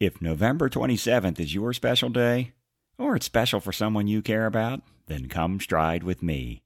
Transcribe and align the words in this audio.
If 0.00 0.22
November 0.22 0.70
27th 0.70 1.38
is 1.38 1.54
your 1.54 1.74
special 1.74 2.08
day, 2.08 2.52
or 2.96 3.16
it's 3.16 3.26
special 3.26 3.60
for 3.60 3.70
someone 3.70 4.08
you 4.08 4.22
care 4.22 4.46
about, 4.46 4.80
then 5.08 5.28
come 5.28 5.60
stride 5.60 6.02
with 6.02 6.22
me. 6.22 6.62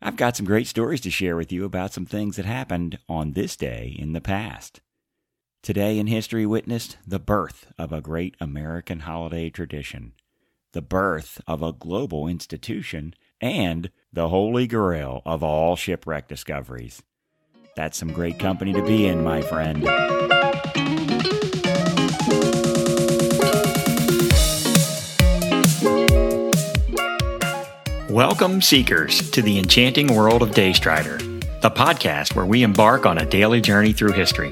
I've 0.00 0.14
got 0.14 0.36
some 0.36 0.46
great 0.46 0.68
stories 0.68 1.00
to 1.00 1.10
share 1.10 1.34
with 1.34 1.50
you 1.50 1.64
about 1.64 1.92
some 1.92 2.06
things 2.06 2.36
that 2.36 2.44
happened 2.44 3.00
on 3.08 3.32
this 3.32 3.56
day 3.56 3.96
in 3.98 4.12
the 4.12 4.20
past. 4.20 4.80
Today 5.60 5.98
in 5.98 6.06
history 6.06 6.46
witnessed 6.46 6.98
the 7.04 7.18
birth 7.18 7.66
of 7.78 7.92
a 7.92 8.00
great 8.00 8.36
American 8.38 9.00
holiday 9.00 9.50
tradition, 9.50 10.12
the 10.70 10.82
birth 10.82 11.40
of 11.48 11.64
a 11.64 11.72
global 11.72 12.28
institution, 12.28 13.12
and 13.40 13.90
the 14.12 14.28
holy 14.28 14.68
grail 14.68 15.20
of 15.26 15.42
all 15.42 15.74
shipwreck 15.74 16.28
discoveries. 16.28 17.02
That's 17.74 17.98
some 17.98 18.12
great 18.12 18.38
company 18.38 18.72
to 18.72 18.86
be 18.86 19.08
in, 19.08 19.24
my 19.24 19.42
friend. 19.42 19.82
Welcome, 28.12 28.60
Seekers, 28.60 29.30
to 29.30 29.40
the 29.40 29.58
enchanting 29.58 30.14
world 30.14 30.42
of 30.42 30.50
Daystrider, 30.50 31.18
the 31.62 31.70
podcast 31.70 32.34
where 32.34 32.44
we 32.44 32.62
embark 32.62 33.06
on 33.06 33.16
a 33.16 33.24
daily 33.24 33.62
journey 33.62 33.94
through 33.94 34.12
history. 34.12 34.50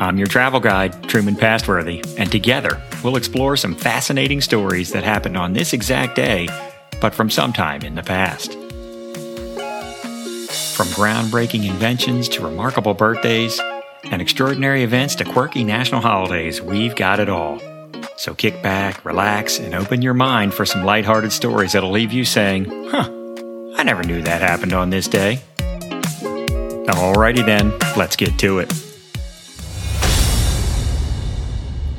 I'm 0.00 0.16
your 0.16 0.26
travel 0.26 0.60
guide, 0.60 1.06
Truman 1.06 1.36
Pastworthy, 1.36 2.02
and 2.16 2.32
together 2.32 2.80
we'll 3.04 3.16
explore 3.16 3.58
some 3.58 3.74
fascinating 3.74 4.40
stories 4.40 4.92
that 4.92 5.04
happened 5.04 5.36
on 5.36 5.52
this 5.52 5.74
exact 5.74 6.16
day, 6.16 6.48
but 6.98 7.14
from 7.14 7.28
some 7.28 7.52
time 7.52 7.82
in 7.82 7.96
the 7.96 8.02
past. 8.02 8.52
From 10.74 10.86
groundbreaking 10.96 11.68
inventions 11.68 12.30
to 12.30 12.42
remarkable 12.42 12.94
birthdays 12.94 13.60
and 14.04 14.22
extraordinary 14.22 14.84
events 14.84 15.16
to 15.16 15.24
quirky 15.26 15.64
national 15.64 16.00
holidays, 16.00 16.62
we've 16.62 16.96
got 16.96 17.20
it 17.20 17.28
all. 17.28 17.60
So 18.16 18.34
kick 18.34 18.62
back, 18.62 19.04
relax, 19.04 19.58
and 19.58 19.74
open 19.74 20.00
your 20.02 20.14
mind 20.14 20.54
for 20.54 20.64
some 20.64 20.84
lighthearted 20.84 21.32
stories 21.32 21.72
that'll 21.72 21.90
leave 21.90 22.12
you 22.12 22.24
saying, 22.24 22.64
huh, 22.88 23.10
I 23.76 23.82
never 23.82 24.02
knew 24.02 24.22
that 24.22 24.40
happened 24.40 24.72
on 24.72 24.90
this 24.90 25.06
day. 25.06 25.40
Alrighty 26.96 27.44
then, 27.44 27.78
let's 27.96 28.16
get 28.16 28.38
to 28.38 28.58
it. 28.58 28.72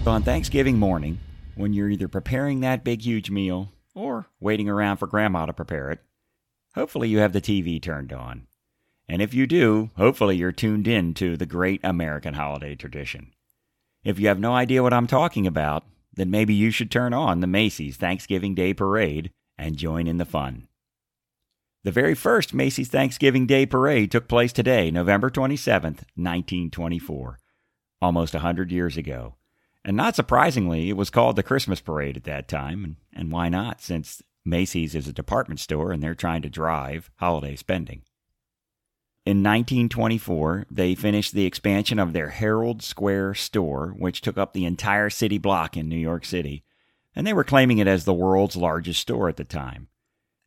So 0.04 0.12
On 0.12 0.24
Thanksgiving 0.24 0.80
morning, 0.80 1.20
when 1.56 1.74
you're 1.74 1.90
either 1.90 2.08
preparing 2.08 2.62
that 2.62 2.84
big 2.84 3.04
huge 3.04 3.30
meal 3.30 3.72
or 3.94 4.26
waiting 4.40 4.68
around 4.68 4.98
for 4.98 5.06
grandma 5.06 5.46
to 5.46 5.54
prepare 5.54 5.92
it, 5.92 6.00
hopefully 6.74 7.10
you 7.10 7.20
have 7.20 7.34
the 7.34 7.42
TV 7.42 7.82
turned 7.82 8.12
on. 8.12 8.48
And 9.08 9.22
if 9.22 9.34
you 9.34 9.46
do, 9.46 9.92
hopefully 9.98 10.36
you're 10.36 10.52
tuned 10.52 10.88
in 10.88 11.14
to 11.16 11.38
the 11.38 11.46
great 11.46 11.82
American 11.84 12.34
holiday 12.34 12.74
tradition. 12.76 13.34
If 14.04 14.20
you 14.20 14.30
have 14.30 14.40
no 14.40 14.54
idea 14.54 14.82
what 14.82 14.94
I'm 14.94 15.08
talking 15.08 15.46
about, 15.46 15.84
then 16.18 16.30
maybe 16.30 16.54
you 16.54 16.72
should 16.72 16.92
turn 16.92 17.14
on 17.14 17.40
the 17.40 17.48
Macy's 17.48 17.96
Thanksgiving 17.96 18.54
Day 18.54 18.74
Parade 18.74 19.32
and 19.58 19.78
join 19.78 20.08
in 20.08 20.18
the 20.18 20.26
fun. 20.26 20.68
The 21.84 21.92
very 21.92 22.16
first 22.16 22.54
Macy's 22.54 22.90
Thanksgiving 22.90 23.46
Day 23.46 23.66
Parade 23.66 24.12
took 24.12 24.28
place 24.28 24.52
today, 24.52 24.92
November 24.92 25.30
27th, 25.30 26.04
1924, 26.16 27.40
almost 28.02 28.34
a 28.34 28.40
100 28.40 28.72
years 28.72 28.98
ago. 28.98 29.36
And 29.86 29.96
not 29.96 30.16
surprisingly, 30.16 30.90
it 30.90 30.98
was 30.98 31.10
called 31.10 31.38
the 31.38 31.44
Christmas 31.44 31.80
Parade 31.80 32.18
at 32.18 32.26
that 32.26 32.50
time. 32.50 32.98
And 33.14 33.32
why 33.32 33.48
not, 33.48 33.80
since 33.80 34.22
Macy's 34.44 34.96
is 34.96 35.08
a 35.08 35.14
department 35.14 35.60
store 35.60 35.92
and 35.92 36.04
they're 36.04 36.16
trying 36.16 36.42
to 36.42 36.50
drive 36.50 37.10
holiday 37.18 37.56
spending. 37.56 38.02
In 39.28 39.44
1924, 39.44 40.68
they 40.72 40.96
finished 40.96 41.34
the 41.34 41.46
expansion 41.46 42.00
of 42.00 42.14
their 42.14 42.30
Herald 42.30 42.82
Square 42.82 43.34
store, 43.34 43.90
which 43.98 44.22
took 44.22 44.38
up 44.38 44.54
the 44.54 44.64
entire 44.64 45.10
city 45.10 45.38
block 45.38 45.76
in 45.76 45.90
New 45.90 45.98
York 45.98 46.24
City, 46.24 46.64
and 47.14 47.28
they 47.28 47.34
were 47.34 47.44
claiming 47.44 47.80
it 47.80 47.90
as 47.90 48.06
the 48.06 48.14
world's 48.14 48.56
largest 48.56 49.02
store 49.02 49.28
at 49.28 49.36
the 49.36 49.44
time. 49.44 49.90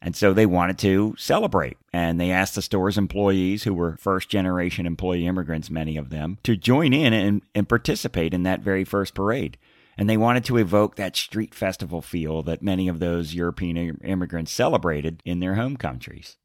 And 0.01 0.17
so 0.17 0.33
they 0.33 0.47
wanted 0.47 0.78
to 0.78 1.14
celebrate, 1.19 1.77
and 1.92 2.19
they 2.19 2.30
asked 2.30 2.55
the 2.55 2.63
store's 2.63 2.96
employees, 2.96 3.64
who 3.64 3.74
were 3.74 3.98
first 3.98 4.30
generation 4.30 4.86
employee 4.86 5.27
immigrants, 5.27 5.69
many 5.69 5.98
of 5.98 6.08
them, 6.08 6.39
to 6.45 6.57
join 6.57 6.95
in 6.95 7.13
and, 7.13 7.42
and 7.55 7.69
participate 7.69 8.33
in 8.33 8.45
that 8.45 8.61
very 8.61 8.85
first 8.85 9.13
parade. 9.13 9.58
And 9.98 10.08
they 10.08 10.17
wanted 10.17 10.46
to 10.46 10.57
evoke 10.57 10.96
that 10.96 11.17
street 11.17 11.55
festival 11.55 12.01
feel 12.01 12.42
that 12.45 12.63
many 12.63 12.89
of 12.89 12.98
those 12.98 13.35
European 13.35 13.98
immigrants 14.02 14.52
celebrated 14.52 15.20
in 15.27 15.40
their 15.40 15.57
home 15.57 15.77
countries. 15.77 16.39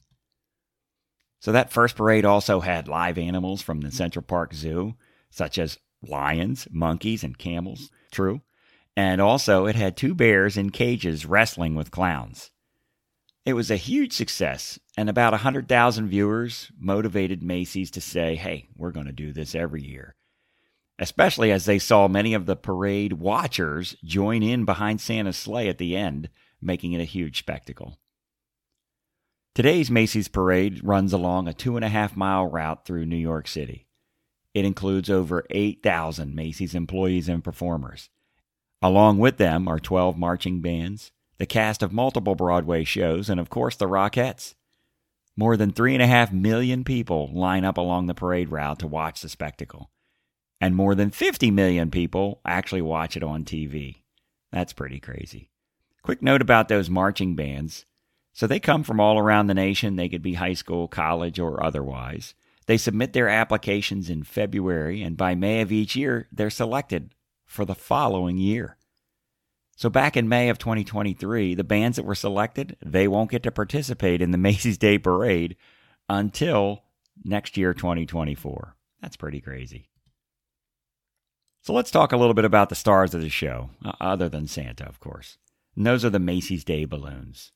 So 1.40 1.51
that 1.51 1.72
first 1.72 1.96
parade 1.96 2.25
also 2.25 2.62
had 2.62 2.88
live 2.88 3.18
animals 3.18 3.62
from 3.62 3.81
the 3.81 3.91
Central 3.91 4.23
Park 4.23 4.53
Zoo, 4.53 4.96
such 5.29 5.57
as 5.57 5.78
lions, 6.01 6.68
monkeys, 6.72 7.23
and 7.23 7.38
camels. 7.38 7.90
True. 8.12 8.41
And 8.97 9.19
also, 9.19 9.66
it 9.66 9.75
had 9.75 9.97
two 9.97 10.16
bears 10.16 10.57
in 10.57 10.69
cages 10.69 11.25
wrestling 11.25 11.75
with 11.75 11.91
clowns. 11.91 12.51
It 13.45 13.53
was 13.53 13.69
a 13.69 13.75
huge 13.75 14.13
success, 14.13 14.79
and 14.97 15.07
about 15.07 15.34
100,000 15.34 16.07
viewers 16.07 16.72
motivated 16.79 17.44
Macy's 17.44 17.91
to 17.91 18.01
say, 18.01 18.35
hey, 18.35 18.69
we're 18.75 18.91
going 18.91 19.06
to 19.06 19.12
do 19.12 19.34
this 19.34 19.53
every 19.53 19.84
year. 19.84 20.16
Especially 20.97 21.51
as 21.51 21.66
they 21.66 21.78
saw 21.78 22.07
many 22.07 22.34
of 22.34 22.45
the 22.45 22.56
parade 22.56 23.13
watchers 23.13 23.95
join 24.03 24.41
in 24.41 24.66
behind 24.66 25.01
Santa's 25.01 25.38
sleigh 25.38 25.68
at 25.68 25.78
the 25.78 25.95
end, 25.95 26.29
making 26.59 26.94
it 26.94 27.01
a 27.01 27.06
huge 27.06 27.38
spectacle. 27.38 28.00
Today's 29.55 29.89
Macy's 29.89 30.27
Parade 30.27 30.83
runs 30.83 31.13
along 31.13 31.47
a 31.47 31.53
two 31.53 31.77
and 31.77 31.85
a 31.85 31.89
half 31.89 32.17
mile 32.17 32.45
route 32.45 32.83
through 32.83 33.05
New 33.05 33.16
York 33.16 33.47
City. 33.47 33.88
It 34.53 34.66
includes 34.66 35.09
over 35.09 35.45
8,000 35.49 36.35
Macy's 36.35 36.75
employees 36.75 37.29
and 37.29 37.41
performers. 37.41 38.09
Along 38.81 39.17
with 39.17 39.38
them 39.38 39.69
are 39.69 39.79
12 39.79 40.17
marching 40.17 40.59
bands, 40.59 41.13
the 41.38 41.45
cast 41.45 41.81
of 41.81 41.94
multiple 41.94 42.35
Broadway 42.35 42.83
shows, 42.83 43.29
and 43.29 43.39
of 43.39 43.49
course 43.49 43.77
the 43.77 43.85
Rockettes. 43.85 44.55
More 45.38 45.55
than 45.55 45.71
3.5 45.71 46.33
million 46.33 46.83
people 46.83 47.31
line 47.33 47.63
up 47.63 47.77
along 47.77 48.07
the 48.07 48.13
parade 48.13 48.49
route 48.49 48.79
to 48.79 48.88
watch 48.88 49.21
the 49.21 49.29
spectacle. 49.29 49.89
And 50.59 50.75
more 50.75 50.95
than 50.95 51.11
50 51.11 51.49
million 51.49 51.91
people 51.91 52.41
actually 52.44 52.81
watch 52.81 53.15
it 53.15 53.23
on 53.23 53.45
TV. 53.45 54.01
That's 54.51 54.73
pretty 54.73 54.99
crazy. 54.99 55.49
Quick 56.01 56.21
note 56.21 56.41
about 56.41 56.67
those 56.67 56.89
marching 56.89 57.38
bands. 57.38 57.85
So 58.35 58.47
they 58.47 58.59
come 58.59 58.84
from 58.84 59.00
all 59.00 59.18
around 59.18 59.47
the 59.47 59.53
nation. 59.53 59.96
They 59.96 60.09
could 60.09 60.22
be 60.22 60.34
high 60.34 60.56
school, 60.56 60.90
college, 60.90 61.40
or 61.40 61.63
otherwise. 61.63 62.35
They 62.66 62.75
submit 62.75 63.13
their 63.13 63.29
applications 63.29 64.09
in 64.09 64.23
February, 64.23 65.01
and 65.01 65.16
by 65.16 65.35
May 65.35 65.62
of 65.62 65.72
each 65.72 65.96
year, 65.96 66.28
they're 66.34 66.50
selected 66.50 67.16
for 67.45 67.63
the 67.63 67.74
following 67.74 68.38
year. 68.38 68.75
So 69.78 69.90
back 69.90 70.18
in 70.18 70.28
May 70.28 70.50
of 70.50 70.57
2023, 70.57 71.56
the 71.56 71.63
bands 71.63 71.95
that 71.95 72.03
were 72.03 72.13
selected, 72.13 72.75
they 72.85 73.07
won't 73.07 73.31
get 73.31 73.41
to 73.44 73.51
participate 73.51 74.22
in 74.22 74.31
the 74.31 74.38
Macy's 74.50 74.78
Day 74.78 74.97
Parade 74.97 75.56
until 76.09 76.84
next 77.24 77.56
year, 77.56 77.74
2024. 77.74 78.75
That's 79.01 79.16
pretty 79.16 79.40
crazy. 79.40 79.88
So 81.62 81.72
let's 81.72 81.90
talk 81.90 82.12
a 82.12 82.18
little 82.18 82.34
bit 82.34 82.44
about 82.44 82.68
the 82.68 82.75
stars 82.75 83.13
of 83.13 83.22
the 83.22 83.29
show, 83.29 83.69
uh, 83.85 83.94
other 84.01 84.28
than 84.28 84.45
Santa, 84.47 84.85
of 84.85 85.00
course. 85.00 85.38
And 85.78 85.85
those 85.85 86.03
are 86.03 86.09
the 86.09 86.19
Macy's 86.19 86.66
Day 86.66 86.84
balloons. 86.84 87.53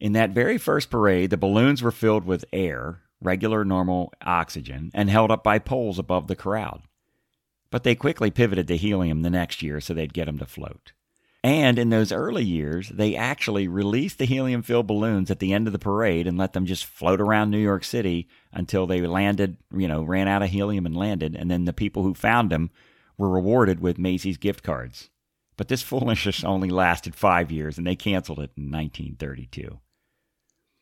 In 0.00 0.12
that 0.12 0.30
very 0.30 0.58
first 0.58 0.90
parade, 0.90 1.30
the 1.30 1.36
balloons 1.36 1.82
were 1.82 1.90
filled 1.90 2.24
with 2.24 2.44
air, 2.52 3.02
regular 3.20 3.64
normal 3.64 4.12
oxygen, 4.22 4.90
and 4.94 5.08
held 5.08 5.30
up 5.30 5.42
by 5.42 5.58
poles 5.58 5.98
above 5.98 6.26
the 6.26 6.36
crowd. 6.36 6.82
But 7.70 7.84
they 7.84 7.94
quickly 7.94 8.30
pivoted 8.30 8.68
to 8.68 8.76
helium 8.76 9.22
the 9.22 9.30
next 9.30 9.62
year 9.62 9.80
so 9.80 9.94
they'd 9.94 10.12
get 10.12 10.26
them 10.26 10.38
to 10.38 10.46
float. 10.46 10.92
And 11.44 11.78
in 11.78 11.90
those 11.90 12.10
early 12.10 12.42
years, 12.42 12.88
they 12.88 13.16
actually 13.16 13.68
released 13.68 14.16
the 14.16 14.24
helium 14.24 14.62
filled 14.62 14.86
balloons 14.86 15.30
at 15.30 15.40
the 15.40 15.52
end 15.52 15.66
of 15.66 15.74
the 15.74 15.78
parade 15.78 16.26
and 16.26 16.38
let 16.38 16.54
them 16.54 16.64
just 16.64 16.86
float 16.86 17.20
around 17.20 17.50
New 17.50 17.58
York 17.58 17.84
City 17.84 18.28
until 18.50 18.86
they 18.86 19.02
landed, 19.02 19.58
you 19.70 19.86
know, 19.86 20.02
ran 20.02 20.26
out 20.26 20.42
of 20.42 20.48
helium 20.48 20.86
and 20.86 20.96
landed. 20.96 21.36
And 21.36 21.50
then 21.50 21.66
the 21.66 21.74
people 21.74 22.02
who 22.02 22.14
found 22.14 22.48
them 22.48 22.70
were 23.18 23.28
rewarded 23.28 23.80
with 23.80 23.98
Macy's 23.98 24.38
gift 24.38 24.62
cards. 24.62 25.10
But 25.58 25.68
this 25.68 25.82
foolishness 25.82 26.44
only 26.44 26.70
lasted 26.70 27.14
five 27.14 27.52
years 27.52 27.76
and 27.76 27.86
they 27.86 27.96
canceled 27.96 28.38
it 28.38 28.52
in 28.56 28.70
1932. 28.70 29.80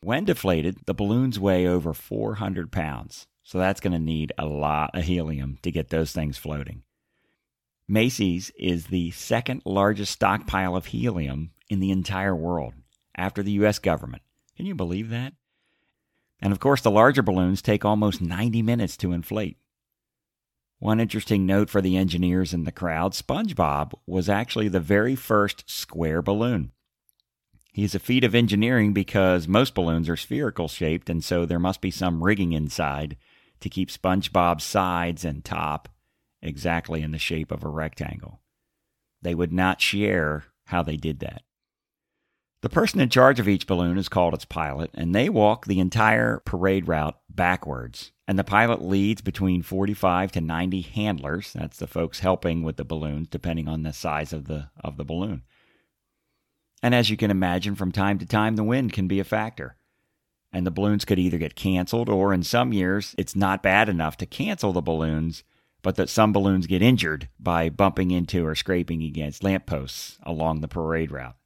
When 0.05 0.25
deflated, 0.25 0.79
the 0.87 0.95
balloons 0.95 1.39
weigh 1.39 1.65
over 1.65 1.95
400 1.95 2.73
pounds, 2.73 3.29
so 3.45 3.59
that's 3.59 3.81
going 3.81 3.93
to 3.93 4.01
need 4.01 4.33
a 4.37 4.47
lot 4.47 4.91
of 4.95 5.05
helium 5.05 5.59
to 5.63 5.71
get 5.71 5.91
those 5.91 6.11
things 6.11 6.37
floating. 6.37 6.83
Macy's 7.87 8.51
is 8.59 8.87
the 8.87 9.13
second 9.13 9.63
largest 9.65 10.13
stockpile 10.13 10.75
of 10.75 10.87
helium 10.87 11.53
in 11.71 11.79
the 11.79 11.93
entire 11.93 12.35
world 12.35 12.75
after 13.17 13.45
the 13.45 13.53
U.S. 13.53 13.79
government. 13.79 14.23
Can 14.57 14.67
you 14.67 14.75
believe 14.75 15.09
that? 15.11 15.35
And 16.41 16.53
of 16.53 16.59
course, 16.59 16.81
the 16.81 16.91
larger 16.91 17.23
balloons 17.23 17.63
take 17.63 17.85
almost 17.85 18.21
90 18.21 18.61
minutes 18.61 18.97
to 18.97 19.13
inflate. 19.13 19.57
One 20.81 20.99
interesting 20.99 21.47
note 21.47 21.71
for 21.71 21.81
the 21.81 21.97
engineers 21.97 22.53
in 22.53 22.65
the 22.65 22.73
crowd 22.73 23.13
SpongeBob 23.13 23.93
was 24.05 24.29
actually 24.29 24.67
the 24.67 24.81
very 24.81 25.15
first 25.15 25.71
square 25.71 26.23
balloon. 26.23 26.73
He's 27.73 27.95
a 27.95 28.01
feat 28.01 28.23
of 28.23 28.35
engineering 28.35 28.93
because 28.93 29.49
most 29.49 29.75
balloons 29.75 30.09
are 30.09 30.17
spherical 30.17 30.69
shaped, 30.69 31.09
and 31.09 31.25
so 31.25 31.47
there 31.47 31.59
must 31.59 31.81
be 31.81 31.91
some 31.91 32.23
rigging 32.23 32.53
inside 32.53 33.17
to 33.61 33.71
keep 33.71 33.89
SpongeBob's 33.89 34.65
sides 34.65 35.25
and 35.25 35.43
top 35.43 35.89
exactly 36.43 37.01
in 37.01 37.13
the 37.13 37.19
shape 37.19 37.51
of 37.51 37.65
a 37.65 37.69
rectangle. 37.69 38.41
they 39.23 39.35
would 39.35 39.53
not 39.53 39.81
share 39.81 40.45
how 40.67 40.83
they 40.83 40.97
did 40.97 41.21
that. 41.21 41.43
The 42.63 42.69
person 42.69 43.01
in 43.01 43.09
charge 43.09 43.41
of 43.41 43.49
each 43.49 43.67
balloon 43.67 43.99
is 43.99 44.09
called 44.09 44.35
its 44.35 44.45
pilot, 44.45 44.91
and 44.95 45.15
they 45.15 45.29
walk 45.29 45.67
the 45.67 45.81
entire 45.81 46.43
parade 46.45 46.87
route 46.87 47.19
backwards. 47.29 48.13
And 48.29 48.39
the 48.39 48.45
pilot 48.45 48.83
leads 48.83 49.21
between 49.21 49.63
45 49.63 50.33
to 50.33 50.41
90 50.41 50.81
handlers. 50.83 51.53
That's 51.53 51.79
the 51.79 51.89
folks 51.89 52.21
helping 52.21 52.63
with 52.63 52.77
the 52.77 52.85
balloons, 52.85 53.29
depending 53.29 53.67
on 53.67 53.83
the 53.83 53.93
size 53.93 54.33
of 54.33 54.47
the, 54.47 54.71
of 54.83 54.97
the 54.97 55.05
balloon. 55.05 55.43
And 56.83 56.95
as 56.95 57.11
you 57.11 57.17
can 57.17 57.31
imagine, 57.31 57.75
from 57.75 57.93
time 57.93 58.19
to 58.19 58.27
time, 58.27 58.57
the 58.57 58.65
wind 58.65 58.93
can 58.93 59.07
be 59.07 59.21
a 59.21 59.25
factor. 59.25 59.77
And 60.53 60.67
the 60.67 60.71
balloons 60.71 61.05
could 61.05 61.19
either 61.19 61.39
get 61.39 61.55
canceled, 61.55 62.09
or 62.09 62.35
in 62.35 62.43
some 62.43 62.73
years, 62.73 63.15
it's 63.17 63.37
not 63.37 63.63
bad 63.63 63.89
enough 63.89 64.17
to 64.19 64.27
cancel 64.27 64.73
the 64.73 64.83
balloons, 64.83 65.45
but 65.81 65.97
that 65.97 66.09
some 66.09 66.33
balloons 66.33 66.67
get 66.67 66.83
injured 66.83 67.29
by 67.39 67.69
bumping 67.69 68.11
into 68.11 68.47
or 68.47 68.55
scraping 68.55 69.03
against 69.03 69.43
lampposts 69.43 70.19
along 70.25 70.61
the 70.61 70.69
parade 70.69 71.11
route. 71.11 71.37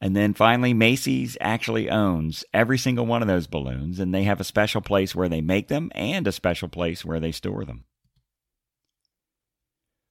And 0.00 0.14
then 0.14 0.34
finally, 0.34 0.74
Macy's 0.74 1.38
actually 1.40 1.88
owns 1.88 2.44
every 2.52 2.76
single 2.76 3.06
one 3.06 3.22
of 3.22 3.28
those 3.28 3.46
balloons, 3.46 3.98
and 3.98 4.14
they 4.14 4.24
have 4.24 4.40
a 4.40 4.44
special 4.44 4.82
place 4.82 5.14
where 5.14 5.30
they 5.30 5.40
make 5.40 5.68
them 5.68 5.90
and 5.94 6.26
a 6.26 6.32
special 6.32 6.68
place 6.68 7.04
where 7.04 7.20
they 7.20 7.32
store 7.32 7.64
them. 7.64 7.84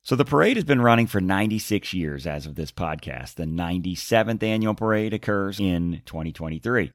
So 0.05 0.17
the 0.17 0.25
parade 0.25 0.57
has 0.57 0.65
been 0.65 0.81
running 0.81 1.07
for 1.07 1.21
96 1.21 1.93
years 1.93 2.27
as 2.27 2.45
of 2.45 2.55
this 2.55 2.73
podcast. 2.73 3.35
The 3.35 3.45
97th 3.45 4.43
annual 4.43 4.73
parade 4.73 5.13
occurs 5.13 5.61
in 5.61 6.01
2023. 6.05 6.91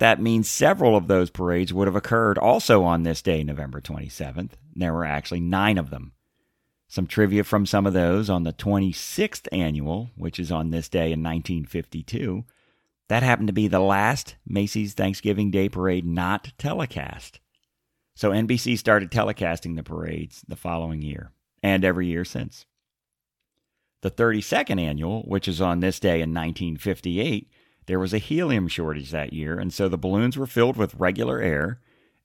That 0.00 0.20
means 0.20 0.50
several 0.50 0.96
of 0.96 1.06
those 1.06 1.30
parades 1.30 1.72
would 1.72 1.86
have 1.86 1.94
occurred 1.94 2.38
also 2.38 2.82
on 2.82 3.04
this 3.04 3.22
day, 3.22 3.44
November 3.44 3.80
27th. 3.80 4.50
There 4.74 4.92
were 4.92 5.04
actually 5.04 5.38
nine 5.38 5.78
of 5.78 5.90
them. 5.90 6.14
Some 6.88 7.06
trivia 7.06 7.44
from 7.44 7.64
some 7.64 7.86
of 7.86 7.92
those 7.92 8.28
on 8.28 8.42
the 8.42 8.52
26th 8.52 9.46
annual, 9.52 10.10
which 10.16 10.40
is 10.40 10.50
on 10.50 10.70
this 10.70 10.88
day 10.88 11.12
in 11.12 11.22
1952. 11.22 12.44
That 13.08 13.22
happened 13.22 13.46
to 13.46 13.52
be 13.52 13.68
the 13.68 13.78
last 13.78 14.34
Macy's 14.44 14.94
Thanksgiving 14.94 15.52
Day 15.52 15.68
Parade 15.68 16.04
not 16.04 16.52
telecast. 16.58 17.38
So 18.16 18.32
NBC 18.32 18.76
started 18.76 19.12
telecasting 19.12 19.76
the 19.76 19.84
parades 19.84 20.44
the 20.48 20.56
following 20.56 21.02
year 21.02 21.30
and 21.62 21.84
every 21.84 22.06
year 22.06 22.24
since. 22.24 22.66
The 24.02 24.10
32nd 24.10 24.80
annual, 24.80 25.22
which 25.22 25.46
is 25.46 25.60
on 25.60 25.80
this 25.80 26.00
day 26.00 26.20
in 26.20 26.34
1958, 26.34 27.48
there 27.86 27.98
was 27.98 28.12
a 28.12 28.18
helium 28.18 28.68
shortage 28.68 29.10
that 29.10 29.32
year, 29.32 29.58
and 29.58 29.72
so 29.72 29.88
the 29.88 29.98
balloons 29.98 30.36
were 30.36 30.46
filled 30.46 30.76
with 30.76 30.94
regular 30.94 31.40
air 31.40 31.80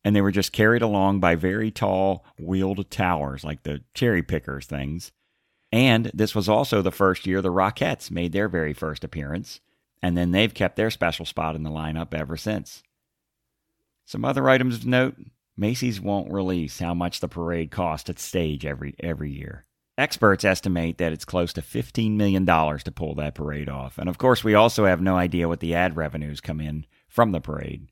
and 0.08 0.16
they 0.16 0.22
were 0.22 0.32
just 0.32 0.54
carried 0.54 0.82
along 0.82 1.20
by 1.20 1.36
very 1.36 1.70
tall 1.70 2.24
wheeled 2.40 2.90
towers, 2.90 3.44
like 3.44 3.64
the 3.64 3.84
cherry 3.94 4.24
pickers 4.24 4.66
things. 4.66 5.12
And 5.70 6.10
this 6.14 6.34
was 6.34 6.48
also 6.48 6.82
the 6.82 6.92
first 6.92 7.28
year 7.28 7.42
the 7.42 7.52
Rockettes 7.52 8.10
made 8.10 8.32
their 8.32 8.48
very 8.48 8.72
first 8.72 9.04
appearance, 9.04 9.60
and 10.02 10.18
then 10.18 10.32
they've 10.32 10.54
kept 10.54 10.78
their 10.78 10.90
special 10.90 11.26
spot 11.26 11.58
in 11.58 11.64
the 11.64 11.70
lineup 11.70 12.14
ever 12.14 12.38
since. 12.38 12.84
Some 14.06 14.24
other 14.24 14.50
items 14.50 14.76
of 14.76 14.86
note 14.86 15.18
Macy's 15.58 16.00
won't 16.00 16.32
release 16.32 16.80
how 16.80 16.94
much 16.94 17.20
the 17.20 17.28
parade 17.28 17.72
cost 17.72 18.10
at 18.10 18.20
stage 18.20 18.66
every, 18.66 18.96
every 19.00 19.32
year. 19.32 19.66
Experts 19.98 20.46
estimate 20.46 21.00
that 21.00 21.12
it's 21.12 21.26
close 21.26 21.52
to 21.54 21.62
$15 21.62 22.16
million 22.16 22.46
to 22.46 22.92
pull 22.94 23.16
that 23.16 23.34
parade 23.34 23.68
off. 23.68 23.98
And 23.98 24.08
of 24.08 24.20
course, 24.20 24.44
we 24.44 24.54
also 24.54 24.86
have 24.86 25.02
no 25.02 25.18
idea 25.18 25.48
what 25.48 25.60
the 25.60 25.74
ad 25.74 25.98
revenues 25.98 26.40
come 26.40 26.62
in 26.62 26.86
from 27.08 27.32
the 27.32 27.42
parade. 27.42 27.88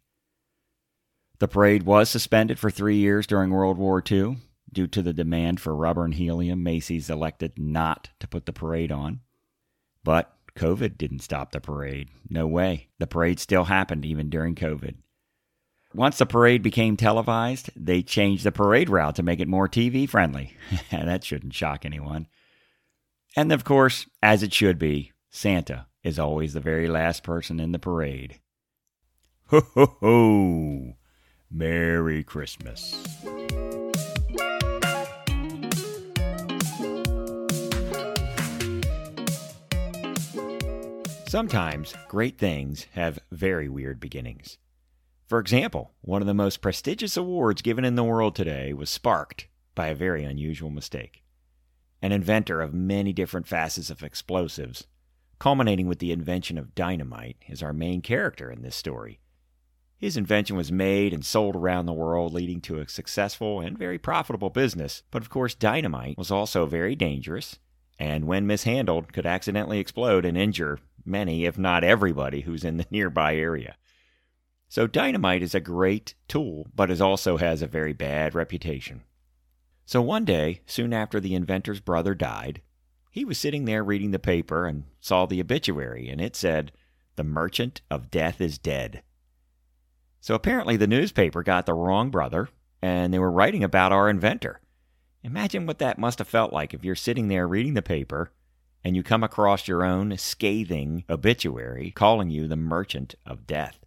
The 1.39 1.47
parade 1.47 1.83
was 1.83 2.09
suspended 2.09 2.59
for 2.59 2.69
three 2.69 2.97
years 2.97 3.25
during 3.25 3.49
World 3.49 3.79
War 3.79 4.03
II. 4.09 4.37
Due 4.71 4.87
to 4.87 5.01
the 5.01 5.13
demand 5.13 5.59
for 5.59 5.75
rubber 5.75 6.05
and 6.05 6.13
helium, 6.13 6.61
Macy's 6.61 7.09
elected 7.09 7.57
not 7.57 8.09
to 8.19 8.27
put 8.27 8.45
the 8.45 8.53
parade 8.53 8.91
on. 8.91 9.21
But 10.03 10.31
COVID 10.55 10.97
didn't 10.97 11.19
stop 11.19 11.51
the 11.51 11.59
parade. 11.59 12.09
No 12.29 12.45
way. 12.45 12.89
The 12.99 13.07
parade 13.07 13.39
still 13.39 13.65
happened 13.65 14.05
even 14.05 14.29
during 14.29 14.53
COVID. 14.53 14.95
Once 15.95 16.17
the 16.17 16.25
parade 16.25 16.61
became 16.61 16.97
televised, 16.97 17.69
they 17.73 18.01
changed 18.01 18.43
the 18.43 18.51
parade 18.51 18.89
route 18.89 19.15
to 19.15 19.23
make 19.23 19.39
it 19.39 19.47
more 19.47 19.69
TV 19.69 20.07
friendly. 20.07 20.53
that 20.91 21.23
shouldn't 21.23 21.53
shock 21.53 21.85
anyone. 21.85 22.27
And 23.37 23.49
of 23.53 23.63
course, 23.63 24.05
as 24.21 24.43
it 24.43 24.53
should 24.53 24.77
be, 24.77 25.13
Santa 25.29 25.87
is 26.03 26.19
always 26.19 26.51
the 26.51 26.59
very 26.59 26.89
last 26.89 27.23
person 27.23 27.61
in 27.61 27.71
the 27.71 27.79
parade. 27.79 28.41
Ho 29.47 29.61
ho 29.73 29.95
ho! 30.01 30.93
Merry 31.49 32.25
Christmas. 32.25 33.01
Sometimes 41.25 41.93
great 42.09 42.37
things 42.37 42.87
have 42.95 43.19
very 43.31 43.69
weird 43.69 44.01
beginnings. 44.01 44.57
For 45.27 45.39
example, 45.39 45.91
one 46.01 46.21
of 46.21 46.27
the 46.27 46.35
most 46.35 46.61
prestigious 46.61 47.17
awards 47.17 47.63
given 47.63 47.83
in 47.83 47.95
the 47.95 48.03
world 48.03 48.35
today 48.35 48.73
was 48.73 48.91
sparked 48.91 49.47
by 49.73 49.87
a 49.87 49.95
very 49.95 50.23
unusual 50.23 50.69
mistake. 50.69 51.23
An 51.99 52.11
inventor 52.11 52.61
of 52.61 52.75
many 52.75 53.11
different 53.11 53.47
facets 53.47 53.89
of 53.89 54.03
explosives, 54.03 54.85
culminating 55.39 55.87
with 55.87 55.97
the 55.97 56.11
invention 56.11 56.59
of 56.59 56.75
dynamite, 56.75 57.37
is 57.47 57.63
our 57.63 57.73
main 57.73 58.01
character 58.01 58.51
in 58.51 58.61
this 58.61 58.75
story. 58.75 59.19
His 59.97 60.15
invention 60.15 60.55
was 60.55 60.71
made 60.71 61.11
and 61.11 61.25
sold 61.25 61.55
around 61.55 61.87
the 61.87 61.93
world, 61.93 62.31
leading 62.31 62.61
to 62.61 62.77
a 62.77 62.87
successful 62.87 63.59
and 63.59 63.77
very 63.77 63.97
profitable 63.97 64.51
business. 64.51 65.01
But 65.09 65.23
of 65.23 65.31
course, 65.31 65.55
dynamite 65.55 66.19
was 66.19 66.29
also 66.29 66.67
very 66.67 66.95
dangerous, 66.95 67.57
and 67.97 68.25
when 68.25 68.45
mishandled, 68.45 69.11
could 69.11 69.25
accidentally 69.25 69.79
explode 69.79 70.23
and 70.23 70.37
injure 70.37 70.77
many, 71.03 71.45
if 71.45 71.57
not 71.57 71.83
everybody, 71.83 72.41
who's 72.41 72.63
in 72.63 72.77
the 72.77 72.85
nearby 72.91 73.35
area. 73.35 73.77
So, 74.67 74.87
dynamite 74.87 75.43
is 75.43 75.55
a 75.55 75.59
great 75.59 76.15
tool, 76.27 76.67
but 76.75 76.89
it 76.91 76.99
also 76.99 77.37
has 77.37 77.61
a 77.61 77.67
very 77.67 77.93
bad 77.93 78.35
reputation. 78.35 79.03
So, 79.85 80.01
one 80.01 80.25
day, 80.25 80.61
soon 80.65 80.93
after 80.93 81.19
the 81.19 81.35
inventor's 81.35 81.79
brother 81.79 82.15
died, 82.15 82.61
he 83.11 83.23
was 83.23 83.37
sitting 83.37 83.65
there 83.65 83.83
reading 83.83 84.11
the 84.11 84.19
paper 84.19 84.65
and 84.65 84.83
saw 84.99 85.25
the 85.25 85.39
obituary, 85.39 86.09
and 86.09 86.19
it 86.19 86.35
said, 86.35 86.71
The 87.15 87.23
merchant 87.23 87.81
of 87.89 88.11
death 88.11 88.41
is 88.41 88.57
dead. 88.57 89.03
So 90.25 90.33
apparently 90.33 90.75
the 90.75 90.87
newspaper 90.87 91.43
got 91.43 91.67
the 91.67 91.75
wrong 91.75 92.09
brother, 92.09 92.49
and 92.81 93.13
they 93.13 93.19
were 93.19 93.29
writing 93.29 93.63
about 93.63 93.91
our 93.91 94.09
inventor. 94.09 94.59
Imagine 95.21 95.67
what 95.67 95.77
that 95.77 95.99
must 95.99 96.17
have 96.17 96.27
felt 96.27 96.51
like 96.51 96.73
if 96.73 96.83
you're 96.83 96.95
sitting 96.95 97.27
there 97.27 97.47
reading 97.47 97.75
the 97.75 97.83
paper 97.83 98.31
and 98.83 98.95
you 98.95 99.03
come 99.03 99.23
across 99.23 99.67
your 99.67 99.83
own 99.83 100.17
scathing 100.17 101.03
obituary 101.07 101.91
calling 101.91 102.31
you 102.31 102.47
the 102.47 102.55
merchant 102.55 103.13
of 103.23 103.45
death. 103.45 103.84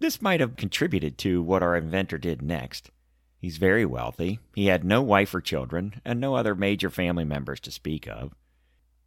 This 0.00 0.22
might 0.22 0.40
have 0.40 0.56
contributed 0.56 1.18
to 1.18 1.42
what 1.42 1.62
our 1.62 1.76
inventor 1.76 2.18
did 2.18 2.40
next. 2.40 2.90
He's 3.38 3.56
very 3.58 3.84
wealthy. 3.84 4.38
He 4.54 4.66
had 4.66 4.84
no 4.84 5.02
wife 5.02 5.34
or 5.34 5.40
children, 5.40 6.00
and 6.04 6.20
no 6.20 6.34
other 6.34 6.54
major 6.54 6.90
family 6.90 7.24
members 7.24 7.60
to 7.60 7.70
speak 7.70 8.06
of. 8.06 8.34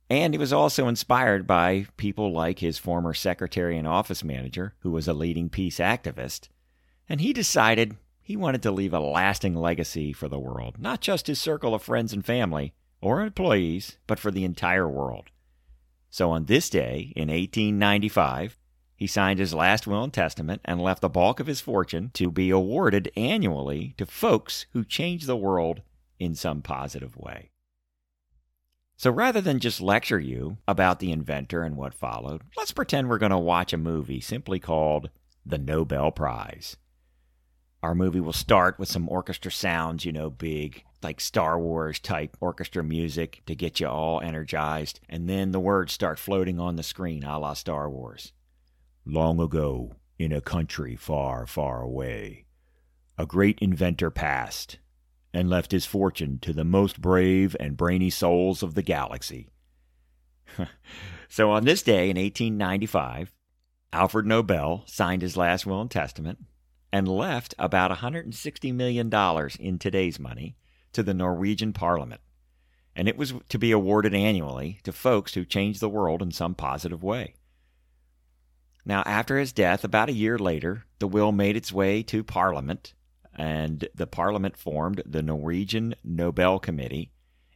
And 0.09 0.33
he 0.33 0.37
was 0.37 0.51
also 0.51 0.89
inspired 0.89 1.47
by 1.47 1.87
people 1.95 2.33
like 2.33 2.59
his 2.59 2.77
former 2.77 3.13
secretary 3.13 3.77
and 3.77 3.87
office 3.87 4.23
manager, 4.23 4.73
who 4.79 4.91
was 4.91 5.07
a 5.07 5.13
leading 5.13 5.49
peace 5.49 5.79
activist. 5.79 6.49
And 7.07 7.21
he 7.21 7.31
decided 7.31 7.95
he 8.21 8.35
wanted 8.35 8.61
to 8.63 8.71
leave 8.71 8.93
a 8.93 8.99
lasting 8.99 9.55
legacy 9.55 10.11
for 10.11 10.27
the 10.27 10.39
world, 10.39 10.75
not 10.79 11.01
just 11.01 11.27
his 11.27 11.39
circle 11.39 11.73
of 11.73 11.81
friends 11.81 12.11
and 12.11 12.25
family 12.25 12.73
or 13.01 13.21
employees, 13.21 13.97
but 14.07 14.19
for 14.19 14.31
the 14.31 14.43
entire 14.43 14.87
world. 14.87 15.29
So 16.09 16.31
on 16.31 16.45
this 16.45 16.69
day 16.69 17.13
in 17.15 17.29
1895, 17.29 18.57
he 19.01 19.07
signed 19.07 19.39
his 19.39 19.51
last 19.51 19.87
will 19.87 20.03
and 20.03 20.13
testament 20.13 20.61
and 20.63 20.79
left 20.79 21.01
the 21.01 21.09
bulk 21.09 21.39
of 21.39 21.47
his 21.47 21.59
fortune 21.59 22.11
to 22.13 22.29
be 22.29 22.51
awarded 22.51 23.11
annually 23.17 23.95
to 23.97 24.05
folks 24.05 24.67
who 24.73 24.85
change 24.85 25.25
the 25.25 25.35
world 25.35 25.81
in 26.19 26.35
some 26.35 26.61
positive 26.61 27.17
way. 27.17 27.49
So 28.97 29.09
rather 29.09 29.41
than 29.41 29.59
just 29.59 29.81
lecture 29.81 30.19
you 30.19 30.57
about 30.67 30.99
the 30.99 31.11
inventor 31.11 31.63
and 31.63 31.77
what 31.77 31.95
followed, 31.95 32.43
let's 32.55 32.73
pretend 32.73 33.09
we're 33.09 33.17
going 33.17 33.31
to 33.31 33.39
watch 33.39 33.73
a 33.73 33.77
movie 33.77 34.21
simply 34.21 34.59
called 34.59 35.09
The 35.43 35.57
Nobel 35.57 36.11
Prize. 36.11 36.77
Our 37.81 37.95
movie 37.95 38.19
will 38.19 38.33
start 38.33 38.77
with 38.77 38.89
some 38.89 39.09
orchestra 39.09 39.51
sounds, 39.51 40.05
you 40.05 40.11
know, 40.11 40.29
big, 40.29 40.83
like 41.01 41.19
Star 41.19 41.59
Wars 41.59 41.99
type 41.99 42.37
orchestra 42.39 42.83
music 42.83 43.41
to 43.47 43.55
get 43.55 43.79
you 43.79 43.87
all 43.87 44.21
energized, 44.21 44.99
and 45.09 45.27
then 45.27 45.53
the 45.53 45.59
words 45.59 45.91
start 45.91 46.19
floating 46.19 46.59
on 46.59 46.75
the 46.75 46.83
screen 46.83 47.23
a 47.23 47.39
la 47.39 47.55
Star 47.55 47.89
Wars. 47.89 48.33
Long 49.05 49.39
ago, 49.39 49.95
in 50.19 50.31
a 50.31 50.41
country 50.41 50.95
far, 50.95 51.47
far 51.47 51.81
away, 51.81 52.45
a 53.17 53.25
great 53.25 53.57
inventor 53.59 54.11
passed 54.11 54.77
and 55.33 55.49
left 55.49 55.71
his 55.71 55.85
fortune 55.85 56.37
to 56.39 56.53
the 56.53 56.63
most 56.63 57.01
brave 57.01 57.55
and 57.59 57.77
brainy 57.77 58.09
souls 58.09 58.61
of 58.61 58.75
the 58.75 58.81
galaxy. 58.83 59.49
so 61.29 61.49
on 61.49 61.63
this 61.65 61.81
day 61.81 62.09
in 62.09 62.17
1895, 62.17 63.33
Alfred 63.93 64.25
Nobel 64.25 64.83
signed 64.85 65.21
his 65.21 65.37
last 65.37 65.65
will 65.65 65.81
and 65.81 65.89
testament 65.89 66.45
and 66.93 67.07
left 67.07 67.55
about 67.57 67.91
$160 67.91 68.73
million 68.73 69.11
in 69.59 69.79
today's 69.79 70.19
money 70.19 70.55
to 70.93 71.01
the 71.01 71.13
Norwegian 71.13 71.73
Parliament. 71.73 72.21
and 72.95 73.07
it 73.07 73.17
was 73.17 73.33
to 73.49 73.57
be 73.57 73.71
awarded 73.71 74.13
annually 74.13 74.79
to 74.83 74.91
folks 74.91 75.33
who 75.33 75.45
changed 75.45 75.79
the 75.79 75.89
world 75.89 76.21
in 76.21 76.31
some 76.31 76.53
positive 76.53 77.01
way. 77.01 77.35
Now, 78.85 79.03
after 79.05 79.37
his 79.37 79.53
death, 79.53 79.83
about 79.83 80.09
a 80.09 80.13
year 80.13 80.39
later, 80.39 80.85
the 80.99 81.07
will 81.07 81.31
made 81.31 81.55
its 81.55 81.71
way 81.71 82.01
to 82.03 82.23
Parliament, 82.23 82.93
and 83.35 83.87
the 83.93 84.07
Parliament 84.07 84.57
formed 84.57 85.03
the 85.05 85.21
Norwegian 85.21 85.95
Nobel 86.03 86.59
Committee, 86.59 87.11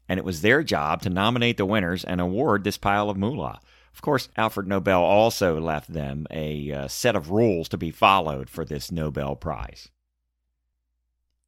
and 0.07 0.19
it 0.19 0.25
was 0.25 0.41
their 0.41 0.63
job 0.63 1.01
to 1.01 1.09
nominate 1.09 1.57
the 1.57 1.65
winners 1.65 2.03
and 2.03 2.21
award 2.21 2.63
this 2.63 2.77
pile 2.77 3.09
of 3.09 3.17
moolah. 3.17 3.59
Of 3.93 4.01
course, 4.01 4.29
Alfred 4.35 4.67
Nobel 4.67 5.01
also 5.01 5.59
left 5.59 5.91
them 5.91 6.27
a 6.29 6.71
uh, 6.71 6.87
set 6.87 7.15
of 7.15 7.31
rules 7.31 7.69
to 7.69 7.77
be 7.77 7.91
followed 7.91 8.49
for 8.49 8.65
this 8.65 8.91
Nobel 8.91 9.35
Prize. 9.35 9.89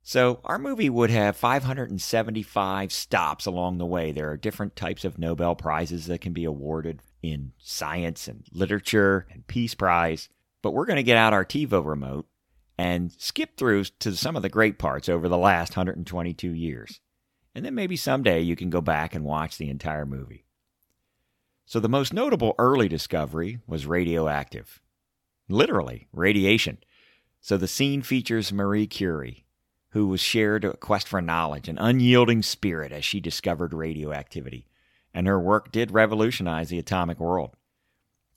So, 0.10 0.40
our 0.46 0.58
movie 0.58 0.90
would 0.90 1.10
have 1.10 1.36
575 1.36 2.94
stops 2.94 3.46
along 3.46 3.78
the 3.78 3.86
way. 3.86 4.14
There 4.14 4.32
are 4.32 4.38
different 4.38 4.78
types 4.78 5.04
of 5.04 5.20
Nobel 5.20 5.54
Prizes 5.54 6.06
that 6.06 6.22
can 6.22 6.32
be 6.32 6.46
awarded 6.46 7.02
in 7.22 7.52
science 7.58 8.30
and 8.30 8.46
literature 8.54 9.28
and 9.30 9.46
Peace 9.48 9.76
Prize. 9.76 10.30
But 10.62 10.72
we're 10.72 10.86
going 10.86 10.96
to 10.96 11.04
get 11.04 11.18
out 11.18 11.34
our 11.34 11.44
TiVo 11.44 11.86
remote 11.86 12.26
and 12.78 13.12
skip 13.18 13.58
through 13.58 13.84
to 14.00 14.16
some 14.16 14.38
of 14.38 14.44
the 14.44 14.48
great 14.48 14.80
parts 14.80 15.10
over 15.10 15.28
the 15.28 15.38
last 15.38 15.76
122 15.76 16.54
years. 16.54 17.02
And 17.54 17.66
then 17.66 17.76
maybe 17.76 17.98
someday 17.98 18.40
you 18.40 18.56
can 18.56 18.70
go 18.70 18.80
back 18.80 19.14
and 19.14 19.26
watch 19.26 19.58
the 19.58 19.70
entire 19.70 20.06
movie. 20.06 20.46
So, 21.66 21.82
the 21.82 21.90
most 21.90 22.14
notable 22.14 22.56
early 22.58 22.88
discovery 22.88 23.60
was 23.68 23.86
radioactive. 23.86 24.82
Literally, 25.50 26.08
radiation. 26.14 26.78
So, 27.42 27.58
the 27.58 27.68
scene 27.68 28.02
features 28.02 28.54
Marie 28.54 28.88
Curie, 28.88 29.47
who 29.98 30.06
was 30.08 30.22
shared 30.22 30.64
a 30.64 30.78
quest 30.78 31.08
for 31.08 31.24
knowledge, 31.24 31.68
an 31.68 31.80
unyielding 31.80 32.44
spirit 32.44 32.92
as 32.92 33.04
she 33.04 33.20
discovered 33.20 33.74
radioactivity. 33.74 34.68
And 35.12 35.26
her 35.26 35.40
work 35.40 35.72
did 35.72 35.90
revolutionize 35.90 36.70
the 36.70 36.78
atomic 36.78 37.20
world. 37.20 37.56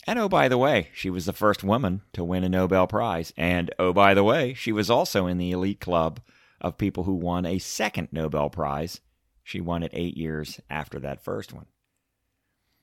And 0.07 0.19
oh, 0.19 0.27
by 0.27 0.49
the 0.49 0.57
way, 0.57 0.89
she 0.95 1.11
was 1.11 1.27
the 1.27 1.35
first 1.35 1.63
woman 1.63 2.01
to 2.15 2.25
win 2.25 2.45
a 2.45 2.49
Nobel 2.49 2.87
Prize. 2.87 3.35
And 3.37 3.71
oh, 3.79 3.93
by 3.93 4.15
the 4.15 4.25
way, 4.25 4.55
she 4.55 4.73
was 4.73 4.89
also 4.89 5.27
in 5.27 5.37
the 5.37 5.53
elite 5.53 5.81
club 5.81 6.21
of 6.63 6.79
people 6.79 7.05
who 7.05 7.13
won 7.13 7.45
a 7.45 7.59
second 7.59 8.09
Nobel 8.11 8.49
Prize. 8.49 9.03
She 9.45 9.61
won 9.61 9.83
it 9.83 9.91
eight 9.93 10.17
years 10.17 10.63
after 10.71 10.99
that 11.01 11.23
first 11.23 11.53
one. 11.53 11.67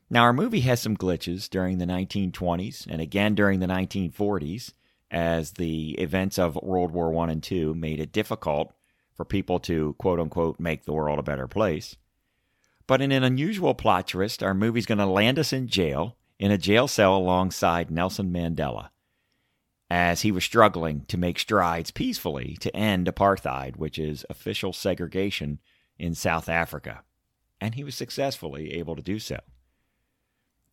Now, 0.08 0.22
our 0.22 0.34
movie 0.34 0.62
has 0.62 0.80
some 0.80 0.96
glitches 0.96 1.50
during 1.50 1.80
the 1.80 1.86
1920s 1.86 2.86
and 2.88 3.02
again 3.02 3.34
during 3.34 3.60
the 3.60 3.66
1940s, 3.66 4.74
as 5.10 5.54
the 5.54 5.92
events 6.00 6.38
of 6.38 6.60
World 6.62 6.92
War 6.92 7.16
I 7.24 7.32
and 7.32 7.52
II 7.52 7.74
made 7.74 8.00
it 8.00 8.12
difficult 8.12 8.74
for 9.14 9.26
people 9.26 9.60
to 9.62 9.96
quote 9.98 10.20
unquote 10.20 10.60
make 10.60 10.86
the 10.86 10.94
world 10.94 11.20
a 11.20 11.24
better 11.24 11.48
place. 11.48 11.96
But 12.86 13.02
in 13.02 13.12
an 13.12 13.24
unusual 13.24 13.74
plot 13.74 14.08
twist, 14.08 14.42
our 14.42 14.54
movie's 14.54 14.86
going 14.86 14.98
to 15.00 15.06
land 15.06 15.38
us 15.40 15.52
in 15.52 15.68
jail, 15.68 16.16
in 16.40 16.52
a 16.52 16.58
jail 16.58 16.88
cell 16.88 17.18
alongside 17.18 17.92
Nelson 17.92 18.32
Mandela, 18.32 18.90
as 19.90 20.22
he 20.22 20.32
was 20.32 20.44
struggling 20.44 21.04
to 21.08 21.18
make 21.18 21.40
strides 21.40 21.92
peacefully 21.92 22.56
to 22.62 22.76
end 22.76 23.08
apartheid, 23.08 23.76
which 23.76 23.98
is 24.00 24.26
official 24.30 24.72
segregation 24.72 25.60
in 26.00 26.16
South 26.16 26.48
Africa. 26.48 27.04
And 27.60 27.76
he 27.76 27.84
was 27.84 27.96
successfully 27.96 28.74
able 28.74 28.96
to 28.96 29.02
do 29.02 29.20
so. 29.20 29.40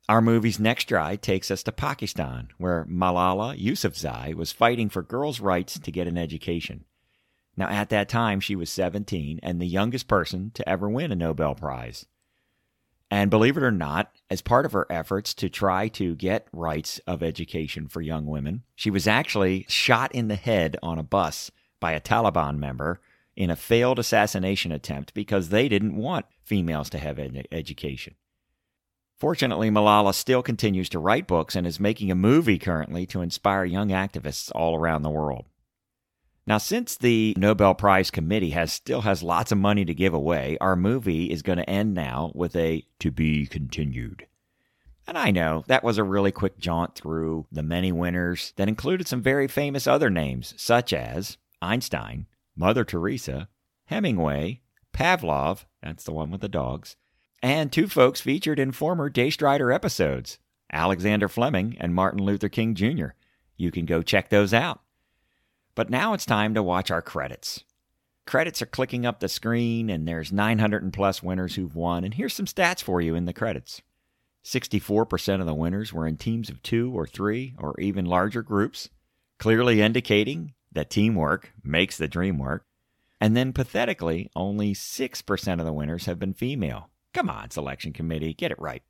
Our 0.06 0.20
movie's 0.20 0.60
next 0.60 0.90
ride 0.90 1.22
takes 1.22 1.50
us 1.50 1.62
to 1.62 1.72
Pakistan, 1.72 2.48
where 2.58 2.84
Malala 2.84 3.58
Yousafzai 3.58 4.34
was 4.34 4.52
fighting 4.52 4.90
for 4.90 5.02
girls' 5.02 5.40
rights 5.40 5.78
to 5.78 5.90
get 5.90 6.06
an 6.06 6.18
education. 6.18 6.84
Now, 7.56 7.68
at 7.68 7.88
that 7.88 8.10
time, 8.10 8.40
she 8.40 8.54
was 8.54 8.68
17 8.68 9.40
and 9.42 9.60
the 9.60 9.66
youngest 9.66 10.06
person 10.06 10.50
to 10.54 10.68
ever 10.68 10.90
win 10.90 11.10
a 11.10 11.16
Nobel 11.16 11.54
Prize. 11.54 12.04
And 13.10 13.30
believe 13.30 13.56
it 13.56 13.62
or 13.62 13.70
not, 13.70 14.12
as 14.28 14.42
part 14.42 14.66
of 14.66 14.72
her 14.72 14.86
efforts 14.90 15.32
to 15.34 15.48
try 15.48 15.88
to 15.88 16.16
get 16.16 16.48
rights 16.52 17.00
of 17.06 17.22
education 17.22 17.88
for 17.88 18.02
young 18.02 18.26
women, 18.26 18.64
she 18.74 18.90
was 18.90 19.06
actually 19.06 19.64
shot 19.68 20.12
in 20.14 20.28
the 20.28 20.36
head 20.36 20.76
on 20.82 20.98
a 20.98 21.02
bus 21.02 21.50
by 21.80 21.92
a 21.92 22.00
Taliban 22.00 22.58
member 22.58 23.00
in 23.36 23.48
a 23.50 23.56
failed 23.56 23.98
assassination 23.98 24.70
attempt 24.70 25.14
because 25.14 25.48
they 25.48 25.68
didn't 25.68 25.96
want 25.96 26.26
females 26.42 26.90
to 26.90 26.98
have 26.98 27.18
ed- 27.18 27.48
education. 27.50 28.16
Fortunately, 29.16 29.70
Malala 29.70 30.12
still 30.12 30.42
continues 30.42 30.88
to 30.90 30.98
write 30.98 31.26
books 31.26 31.54
and 31.54 31.66
is 31.66 31.78
making 31.78 32.10
a 32.10 32.16
movie 32.16 32.58
currently 32.58 33.06
to 33.06 33.22
inspire 33.22 33.64
young 33.64 33.88
activists 33.90 34.50
all 34.54 34.76
around 34.76 35.02
the 35.02 35.10
world. 35.10 35.46
Now, 36.46 36.58
since 36.58 36.96
the 36.96 37.34
Nobel 37.38 37.74
Prize 37.74 38.10
Committee 38.10 38.50
has 38.50 38.72
still 38.72 39.00
has 39.00 39.22
lots 39.22 39.50
of 39.50 39.58
money 39.58 39.84
to 39.86 39.94
give 39.94 40.12
away, 40.12 40.58
our 40.60 40.76
movie 40.76 41.30
is 41.30 41.42
going 41.42 41.58
to 41.58 41.70
end 41.70 41.94
now 41.94 42.32
with 42.34 42.54
a 42.54 42.84
to 42.98 43.10
be 43.10 43.46
continued. 43.46 44.26
And 45.06 45.16
I 45.16 45.30
know 45.30 45.64
that 45.68 45.84
was 45.84 45.96
a 45.96 46.04
really 46.04 46.32
quick 46.32 46.58
jaunt 46.58 46.94
through 46.94 47.46
the 47.52 47.62
many 47.62 47.92
winners 47.92 48.52
that 48.56 48.68
included 48.68 49.06
some 49.06 49.22
very 49.22 49.48
famous 49.48 49.86
other 49.86 50.10
names, 50.10 50.54
such 50.56 50.92
as 50.92 51.38
Einstein, 51.62 52.26
Mother 52.56 52.84
Teresa, 52.84 53.48
Hemingway, 53.86 54.60
Pavlov, 54.92 55.64
that's 55.82 56.04
the 56.04 56.12
one 56.12 56.30
with 56.30 56.40
the 56.40 56.48
dogs, 56.48 56.96
and 57.44 57.70
two 57.70 57.88
folks 57.88 58.22
featured 58.22 58.58
in 58.58 58.72
former 58.72 59.10
Daystrider 59.10 59.72
episodes 59.72 60.38
Alexander 60.72 61.28
Fleming 61.28 61.76
and 61.78 61.94
Martin 61.94 62.20
Luther 62.22 62.48
King 62.48 62.74
Jr. 62.74 63.08
You 63.58 63.70
can 63.70 63.84
go 63.84 64.00
check 64.00 64.30
those 64.30 64.54
out. 64.54 64.80
But 65.74 65.90
now 65.90 66.14
it's 66.14 66.24
time 66.24 66.54
to 66.54 66.62
watch 66.62 66.90
our 66.90 67.02
credits. 67.02 67.62
Credits 68.26 68.62
are 68.62 68.66
clicking 68.66 69.04
up 69.04 69.20
the 69.20 69.28
screen, 69.28 69.90
and 69.90 70.08
there's 70.08 70.32
900 70.32 70.82
and 70.82 70.90
plus 70.90 71.22
winners 71.22 71.54
who've 71.54 71.76
won. 71.76 72.02
And 72.02 72.14
here's 72.14 72.32
some 72.32 72.46
stats 72.46 72.82
for 72.82 73.02
you 73.02 73.14
in 73.14 73.26
the 73.26 73.34
credits 73.34 73.82
64% 74.42 75.40
of 75.40 75.46
the 75.46 75.52
winners 75.52 75.92
were 75.92 76.06
in 76.06 76.16
teams 76.16 76.48
of 76.48 76.62
two 76.62 76.92
or 76.96 77.06
three 77.06 77.54
or 77.58 77.78
even 77.78 78.06
larger 78.06 78.40
groups, 78.40 78.88
clearly 79.38 79.82
indicating 79.82 80.54
that 80.72 80.88
teamwork 80.88 81.52
makes 81.62 81.98
the 81.98 82.08
dream 82.08 82.38
work. 82.38 82.64
And 83.20 83.36
then 83.36 83.52
pathetically, 83.52 84.30
only 84.34 84.72
6% 84.72 85.60
of 85.60 85.66
the 85.66 85.72
winners 85.74 86.06
have 86.06 86.18
been 86.18 86.32
female. 86.32 86.88
Come 87.14 87.30
on, 87.30 87.50
selection 87.50 87.92
committee, 87.92 88.34
get 88.34 88.50
it 88.50 88.60
right. 88.60 88.82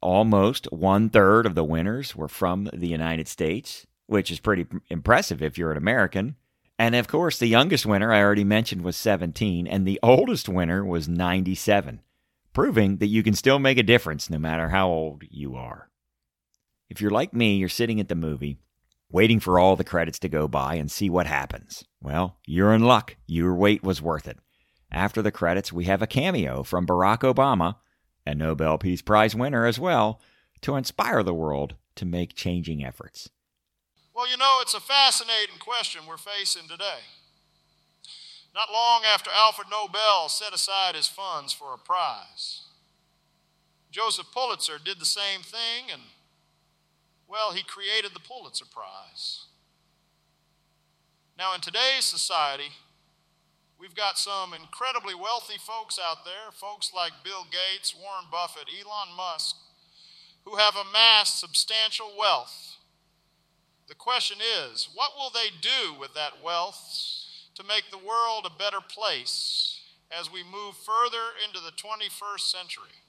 Almost 0.00 0.72
one 0.72 1.10
third 1.10 1.46
of 1.46 1.56
the 1.56 1.64
winners 1.64 2.14
were 2.14 2.28
from 2.28 2.70
the 2.72 2.88
United 2.88 3.26
States, 3.26 3.86
which 4.06 4.30
is 4.30 4.38
pretty 4.38 4.66
impressive 4.88 5.42
if 5.42 5.58
you're 5.58 5.72
an 5.72 5.76
American. 5.76 6.36
And 6.78 6.94
of 6.94 7.08
course, 7.08 7.38
the 7.38 7.46
youngest 7.46 7.84
winner 7.84 8.12
I 8.12 8.22
already 8.22 8.44
mentioned 8.44 8.82
was 8.82 8.96
17, 8.96 9.66
and 9.66 9.84
the 9.84 9.98
oldest 10.00 10.48
winner 10.48 10.84
was 10.84 11.08
97, 11.08 12.00
proving 12.52 12.98
that 12.98 13.08
you 13.08 13.24
can 13.24 13.34
still 13.34 13.58
make 13.58 13.78
a 13.78 13.82
difference 13.82 14.30
no 14.30 14.38
matter 14.38 14.68
how 14.68 14.88
old 14.88 15.24
you 15.28 15.56
are. 15.56 15.88
If 16.88 17.00
you're 17.00 17.10
like 17.10 17.34
me, 17.34 17.56
you're 17.56 17.68
sitting 17.68 17.98
at 17.98 18.08
the 18.08 18.14
movie, 18.14 18.58
waiting 19.10 19.40
for 19.40 19.58
all 19.58 19.74
the 19.74 19.84
credits 19.84 20.20
to 20.20 20.28
go 20.28 20.46
by 20.46 20.76
and 20.76 20.90
see 20.90 21.10
what 21.10 21.26
happens. 21.26 21.84
Well, 22.00 22.36
you're 22.46 22.74
in 22.74 22.82
luck. 22.82 23.16
Your 23.26 23.54
wait 23.54 23.82
was 23.82 24.00
worth 24.00 24.28
it. 24.28 24.38
After 24.92 25.22
the 25.22 25.32
credits, 25.32 25.72
we 25.72 25.86
have 25.86 26.02
a 26.02 26.06
cameo 26.06 26.62
from 26.62 26.86
Barack 26.86 27.20
Obama, 27.20 27.76
a 28.26 28.34
Nobel 28.34 28.76
Peace 28.76 29.00
Prize 29.00 29.34
winner 29.34 29.64
as 29.64 29.78
well, 29.78 30.20
to 30.60 30.76
inspire 30.76 31.22
the 31.22 31.32
world 31.32 31.76
to 31.96 32.04
make 32.04 32.34
changing 32.34 32.84
efforts. 32.84 33.30
Well, 34.14 34.30
you 34.30 34.36
know, 34.36 34.58
it's 34.60 34.74
a 34.74 34.80
fascinating 34.80 35.56
question 35.58 36.02
we're 36.06 36.18
facing 36.18 36.68
today. 36.68 37.00
Not 38.54 38.70
long 38.70 39.02
after 39.06 39.30
Alfred 39.34 39.68
Nobel 39.70 40.28
set 40.28 40.52
aside 40.52 40.94
his 40.94 41.08
funds 41.08 41.54
for 41.54 41.72
a 41.72 41.78
prize, 41.78 42.60
Joseph 43.90 44.26
Pulitzer 44.30 44.78
did 44.82 45.00
the 45.00 45.06
same 45.06 45.40
thing, 45.40 45.90
and, 45.90 46.02
well, 47.26 47.52
he 47.52 47.62
created 47.62 48.12
the 48.12 48.20
Pulitzer 48.20 48.66
Prize. 48.70 49.46
Now, 51.38 51.54
in 51.54 51.62
today's 51.62 52.04
society, 52.04 52.72
We've 53.82 53.96
got 53.96 54.16
some 54.16 54.54
incredibly 54.54 55.12
wealthy 55.12 55.58
folks 55.58 55.98
out 55.98 56.24
there, 56.24 56.52
folks 56.52 56.92
like 56.94 57.24
Bill 57.24 57.44
Gates, 57.50 57.92
Warren 58.00 58.26
Buffett, 58.30 58.68
Elon 58.70 59.16
Musk, 59.16 59.56
who 60.44 60.54
have 60.54 60.76
amassed 60.76 61.40
substantial 61.40 62.12
wealth. 62.16 62.76
The 63.88 63.96
question 63.96 64.38
is, 64.40 64.88
what 64.94 65.14
will 65.16 65.30
they 65.30 65.48
do 65.60 65.98
with 65.98 66.14
that 66.14 66.44
wealth 66.44 66.78
to 67.56 67.64
make 67.64 67.90
the 67.90 67.98
world 67.98 68.46
a 68.46 68.56
better 68.56 68.80
place 68.80 69.80
as 70.16 70.32
we 70.32 70.44
move 70.44 70.76
further 70.76 71.34
into 71.44 71.58
the 71.58 71.72
21st 71.72 72.52
century? 72.52 73.02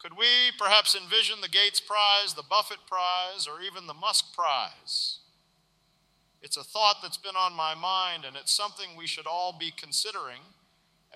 Could 0.00 0.18
we 0.18 0.50
perhaps 0.58 0.96
envision 0.96 1.40
the 1.40 1.48
Gates 1.48 1.80
Prize, 1.80 2.34
the 2.34 2.42
Buffett 2.42 2.84
Prize, 2.88 3.46
or 3.46 3.62
even 3.62 3.86
the 3.86 3.94
Musk 3.94 4.34
Prize? 4.34 5.19
It's 6.42 6.56
a 6.56 6.64
thought 6.64 6.96
that's 7.02 7.18
been 7.18 7.36
on 7.36 7.52
my 7.52 7.74
mind, 7.74 8.24
and 8.24 8.36
it's 8.36 8.52
something 8.52 8.96
we 8.96 9.06
should 9.06 9.26
all 9.26 9.54
be 9.58 9.72
considering 9.76 10.40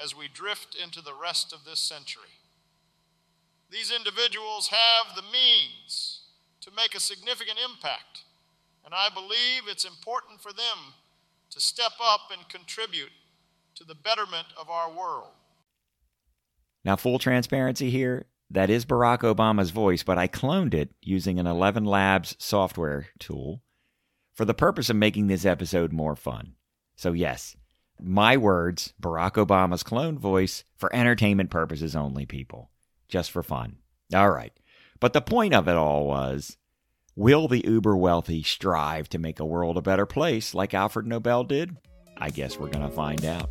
as 0.02 0.14
we 0.14 0.28
drift 0.28 0.76
into 0.80 1.00
the 1.00 1.14
rest 1.14 1.52
of 1.52 1.64
this 1.64 1.78
century. 1.78 2.40
These 3.70 3.90
individuals 3.90 4.68
have 4.68 5.16
the 5.16 5.22
means 5.22 6.20
to 6.60 6.70
make 6.76 6.94
a 6.94 7.00
significant 7.00 7.58
impact, 7.64 8.24
and 8.84 8.94
I 8.94 9.08
believe 9.08 9.62
it's 9.66 9.84
important 9.84 10.42
for 10.42 10.52
them 10.52 10.94
to 11.50 11.60
step 11.60 11.92
up 12.02 12.30
and 12.30 12.48
contribute 12.48 13.12
to 13.76 13.84
the 13.84 13.94
betterment 13.94 14.48
of 14.58 14.68
our 14.68 14.90
world. 14.90 15.32
Now, 16.84 16.96
full 16.96 17.18
transparency 17.18 17.90
here, 17.90 18.26
that 18.50 18.70
is 18.70 18.84
Barack 18.84 19.20
Obama's 19.20 19.70
voice, 19.70 20.02
but 20.02 20.18
I 20.18 20.28
cloned 20.28 20.74
it 20.74 20.90
using 21.00 21.40
an 21.40 21.46
11 21.46 21.84
Labs 21.84 22.36
software 22.38 23.08
tool 23.18 23.62
for 24.34 24.44
the 24.44 24.52
purpose 24.52 24.90
of 24.90 24.96
making 24.96 25.28
this 25.28 25.44
episode 25.44 25.92
more 25.92 26.16
fun. 26.16 26.54
So, 26.96 27.12
yes, 27.12 27.56
my 28.00 28.36
words, 28.36 28.92
Barack 29.00 29.34
Obama's 29.34 29.84
cloned 29.84 30.18
voice, 30.18 30.64
for 30.76 30.94
entertainment 30.94 31.50
purposes 31.50 31.94
only, 31.94 32.26
people. 32.26 32.70
Just 33.08 33.30
for 33.30 33.42
fun. 33.42 33.76
All 34.12 34.30
right. 34.30 34.52
But 35.00 35.12
the 35.12 35.20
point 35.20 35.54
of 35.54 35.68
it 35.68 35.76
all 35.76 36.06
was 36.06 36.56
will 37.16 37.46
the 37.46 37.64
uber 37.64 37.96
wealthy 37.96 38.42
strive 38.42 39.08
to 39.10 39.18
make 39.18 39.38
a 39.38 39.46
world 39.46 39.78
a 39.78 39.82
better 39.82 40.06
place 40.06 40.52
like 40.52 40.74
Alfred 40.74 41.06
Nobel 41.06 41.44
did? 41.44 41.76
I 42.16 42.30
guess 42.30 42.58
we're 42.58 42.70
going 42.70 42.88
to 42.88 42.94
find 42.94 43.24
out. 43.24 43.50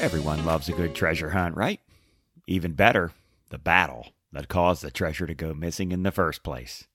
Everyone 0.00 0.44
loves 0.44 0.68
a 0.68 0.72
good 0.72 0.94
treasure 0.94 1.30
hunt, 1.30 1.56
right? 1.56 1.80
Even 2.46 2.72
better, 2.72 3.12
the 3.48 3.58
battle 3.58 4.13
that 4.34 4.48
caused 4.48 4.82
the 4.82 4.90
treasure 4.90 5.26
to 5.26 5.34
go 5.34 5.54
missing 5.54 5.92
in 5.92 6.02
the 6.02 6.12
first 6.12 6.42
place. 6.42 6.86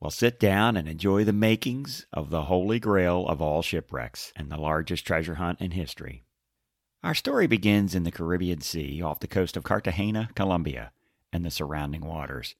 Well, 0.00 0.10
sit 0.10 0.40
down 0.40 0.76
and 0.76 0.88
enjoy 0.88 1.24
the 1.24 1.32
makings 1.32 2.06
of 2.12 2.30
the 2.30 2.42
holy 2.42 2.80
grail 2.80 3.26
of 3.28 3.40
all 3.40 3.62
shipwrecks 3.62 4.32
and 4.34 4.50
the 4.50 4.56
largest 4.56 5.06
treasure 5.06 5.36
hunt 5.36 5.60
in 5.60 5.70
history. 5.70 6.24
Our 7.04 7.14
story 7.14 7.46
begins 7.46 7.94
in 7.94 8.04
the 8.04 8.12
Caribbean 8.12 8.60
Sea 8.60 9.00
off 9.00 9.20
the 9.20 9.28
coast 9.28 9.56
of 9.56 9.64
Cartagena, 9.64 10.30
Colombia, 10.34 10.92
and 11.32 11.44
the 11.44 11.50
surrounding 11.50 12.04
waters. 12.04 12.54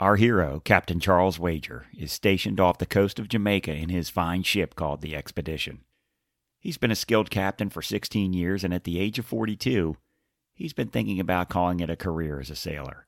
Our 0.00 0.16
hero, 0.16 0.60
Captain 0.64 0.98
Charles 0.98 1.38
Wager, 1.38 1.86
is 1.96 2.10
stationed 2.10 2.58
off 2.58 2.78
the 2.78 2.86
coast 2.86 3.18
of 3.18 3.28
Jamaica 3.28 3.72
in 3.72 3.88
his 3.88 4.08
fine 4.08 4.42
ship 4.42 4.74
called 4.74 5.02
the 5.02 5.14
Expedition. 5.14 5.84
He's 6.58 6.78
been 6.78 6.90
a 6.90 6.96
skilled 6.96 7.30
captain 7.30 7.70
for 7.70 7.82
16 7.82 8.32
years, 8.32 8.64
and 8.64 8.74
at 8.74 8.84
the 8.84 8.98
age 8.98 9.18
of 9.18 9.26
42, 9.26 9.96
he's 10.60 10.72
been 10.74 10.88
thinking 10.88 11.18
about 11.18 11.48
calling 11.48 11.80
it 11.80 11.88
a 11.88 11.96
career 11.96 12.38
as 12.38 12.50
a 12.50 12.54
sailor. 12.54 13.06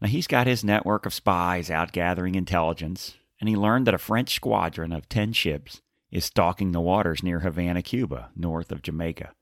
Now, 0.00 0.06
he's 0.06 0.28
got 0.28 0.46
his 0.46 0.64
network 0.64 1.04
of 1.04 1.12
spies 1.12 1.68
out 1.68 1.92
gathering 1.92 2.36
intelligence, 2.36 3.14
and 3.40 3.48
he 3.48 3.56
learned 3.56 3.86
that 3.86 3.94
a 3.94 3.98
French 3.98 4.34
squadron 4.34 4.92
of 4.92 5.08
10 5.08 5.32
ships 5.32 5.82
is 6.12 6.24
stalking 6.24 6.70
the 6.70 6.80
waters 6.80 7.22
near 7.22 7.40
Havana, 7.40 7.82
Cuba, 7.82 8.30
north 8.36 8.70
of 8.70 8.82
Jamaica. 8.82 9.32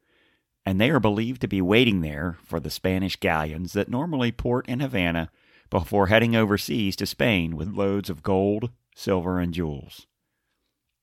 And 0.64 0.80
they 0.80 0.88
are 0.90 1.00
believed 1.00 1.42
to 1.42 1.48
be 1.48 1.60
waiting 1.60 2.00
there 2.00 2.38
for 2.44 2.60
the 2.60 2.70
Spanish 2.70 3.16
galleons 3.16 3.74
that 3.74 3.90
normally 3.90 4.32
port 4.32 4.66
in 4.66 4.80
Havana 4.80 5.30
before 5.68 6.06
heading 6.06 6.34
overseas 6.34 6.96
to 6.96 7.06
Spain 7.06 7.56
with 7.56 7.74
loads 7.74 8.08
of 8.08 8.22
gold, 8.22 8.70
silver, 8.94 9.38
and 9.38 9.52
jewels. 9.52 10.06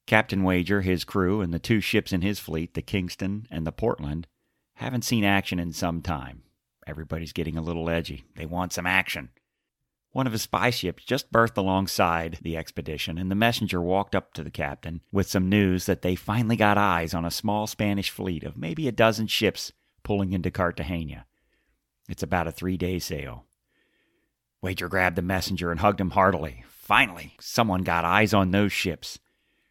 Captain 0.08 0.44
Wager, 0.44 0.82
his 0.82 1.04
crew, 1.04 1.42
and 1.42 1.54
the 1.54 1.60
two 1.60 1.82
ships 1.82 2.14
in 2.14 2.22
his 2.22 2.40
fleet, 2.40 2.74
the 2.74 2.82
Kingston 2.82 3.48
and 3.52 3.68
the 3.68 3.72
Portland, 3.72 4.26
haven't 4.78 5.04
seen 5.04 5.24
action 5.24 5.60
in 5.60 5.74
some 5.74 6.02
time. 6.02 6.44
Everybody's 6.86 7.34
getting 7.34 7.58
a 7.58 7.62
little 7.62 7.90
edgy. 7.90 8.26
They 8.36 8.46
want 8.46 8.74
some 8.74 8.86
action. 8.86 9.30
One 10.12 10.26
of 10.26 10.34
his 10.34 10.44
spy 10.44 10.70
ships 10.70 11.04
just 11.04 11.32
berthed 11.32 11.58
alongside 11.58 12.40
the 12.42 12.56
expedition, 12.56 13.18
and 13.18 13.30
the 13.30 13.36
messenger 13.36 13.82
walked 13.82 14.16
up 14.16 14.34
to 14.34 14.44
the 14.44 14.50
captain 14.50 15.02
with 15.12 15.28
some 15.28 15.50
news 15.50 15.86
that 15.86 16.02
they 16.02 16.16
finally 16.16 16.56
got 16.56 16.78
eyes 16.78 17.14
on 17.14 17.26
a 17.26 17.32
small 17.32 17.68
Spanish 17.68 18.10
fleet 18.10 18.44
of 18.44 18.58
maybe 18.58 18.88
a 18.88 18.92
dozen 18.92 19.28
ships 19.28 19.74
pulling 20.04 20.32
into 20.32 20.50
Cartagena. 20.50 21.26
It's 22.08 22.24
about 22.24 22.48
a 22.48 22.52
three 22.52 22.78
day 22.78 23.00
sail. 23.00 23.46
Wager 24.62 24.88
grabbed 24.88 25.18
the 25.18 25.22
messenger 25.22 25.72
and 25.72 25.82
hugged 25.82 26.00
him 26.00 26.12
heartily. 26.12 26.64
Finally, 26.68 27.36
someone 27.40 27.84
got 27.84 28.06
eyes 28.06 28.34
on 28.34 28.52
those 28.52 28.72
ships. 28.72 29.20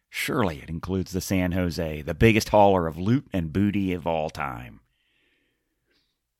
Surely 0.09 0.59
it 0.59 0.69
includes 0.69 1.11
the 1.11 1.21
San 1.21 1.53
Jose, 1.53 2.01
the 2.03 2.13
biggest 2.13 2.49
hauler 2.49 2.87
of 2.87 2.97
loot 2.97 3.27
and 3.33 3.51
booty 3.51 3.91
of 3.93 4.05
all 4.05 4.29
time. 4.29 4.81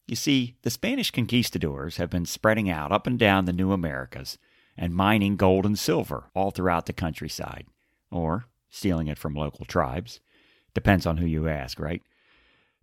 You 0.07 0.15
see, 0.15 0.55
the 0.61 0.69
Spanish 0.69 1.11
conquistadors 1.11 1.97
have 1.97 2.09
been 2.09 2.25
spreading 2.25 2.69
out 2.69 2.91
up 2.91 3.07
and 3.07 3.19
down 3.19 3.45
the 3.45 3.53
New 3.53 3.71
Americas 3.71 4.37
and 4.77 4.95
mining 4.95 5.35
gold 5.35 5.65
and 5.65 5.77
silver 5.77 6.29
all 6.33 6.51
throughout 6.51 6.85
the 6.85 6.93
countryside, 6.93 7.65
or 8.09 8.45
stealing 8.69 9.07
it 9.07 9.17
from 9.17 9.35
local 9.35 9.65
tribes. 9.65 10.19
Depends 10.73 11.05
on 11.05 11.17
who 11.17 11.25
you 11.25 11.47
ask, 11.47 11.79
right? 11.79 12.01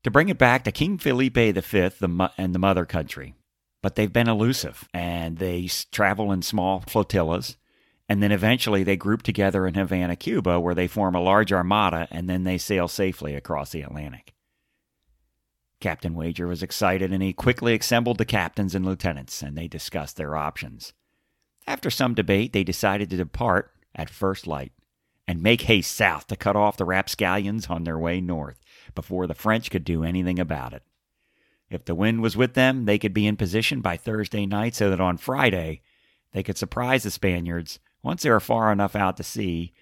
To 0.02 0.10
bring 0.10 0.28
it 0.28 0.38
back 0.38 0.64
to 0.64 0.72
King 0.72 0.98
Felipe 0.98 1.34
V 1.34 1.50
the, 1.52 2.30
and 2.36 2.54
the 2.54 2.58
mother 2.58 2.84
country. 2.84 3.34
But 3.80 3.94
they've 3.94 4.12
been 4.12 4.28
elusive, 4.28 4.88
and 4.92 5.38
they 5.38 5.68
travel 5.90 6.30
in 6.32 6.42
small 6.42 6.80
flotillas 6.86 7.56
and 8.08 8.22
then 8.22 8.32
eventually 8.32 8.82
they 8.82 8.96
group 8.96 9.22
together 9.22 9.66
in 9.66 9.74
Havana, 9.74 10.16
Cuba, 10.16 10.60
where 10.60 10.74
they 10.74 10.86
form 10.86 11.14
a 11.14 11.20
large 11.20 11.52
armada 11.52 12.06
and 12.10 12.28
then 12.28 12.44
they 12.44 12.58
sail 12.58 12.86
safely 12.86 13.34
across 13.34 13.70
the 13.70 13.82
Atlantic. 13.82 14.33
Captain 15.80 16.14
Wager 16.14 16.46
was 16.46 16.62
excited 16.62 17.12
and 17.12 17.22
he 17.22 17.32
quickly 17.32 17.74
assembled 17.74 18.18
the 18.18 18.24
captains 18.24 18.74
and 18.74 18.84
lieutenants 18.84 19.42
and 19.42 19.56
they 19.56 19.68
discussed 19.68 20.16
their 20.16 20.36
options. 20.36 20.92
After 21.66 21.90
some 21.90 22.14
debate, 22.14 22.52
they 22.52 22.64
decided 22.64 23.10
to 23.10 23.16
depart 23.16 23.70
at 23.94 24.10
first 24.10 24.46
light 24.46 24.72
and 25.26 25.42
make 25.42 25.62
haste 25.62 25.94
south 25.94 26.26
to 26.26 26.36
cut 26.36 26.56
off 26.56 26.76
the 26.76 26.84
rapscallions 26.84 27.68
on 27.68 27.84
their 27.84 27.98
way 27.98 28.20
north 28.20 28.60
before 28.94 29.26
the 29.26 29.34
French 29.34 29.70
could 29.70 29.84
do 29.84 30.04
anything 30.04 30.38
about 30.38 30.72
it. 30.72 30.82
If 31.70 31.84
the 31.84 31.94
wind 31.94 32.22
was 32.22 32.36
with 32.36 32.54
them, 32.54 32.84
they 32.84 32.98
could 32.98 33.14
be 33.14 33.26
in 33.26 33.36
position 33.36 33.80
by 33.80 33.96
Thursday 33.96 34.46
night 34.46 34.74
so 34.74 34.90
that 34.90 35.00
on 35.00 35.16
Friday 35.16 35.82
they 36.32 36.42
could 36.42 36.58
surprise 36.58 37.04
the 37.04 37.10
Spaniards 37.10 37.78
once 38.02 38.22
they 38.22 38.30
were 38.30 38.40
far 38.40 38.70
enough 38.70 38.94
out 38.94 39.16
to 39.16 39.22
sea, 39.22 39.72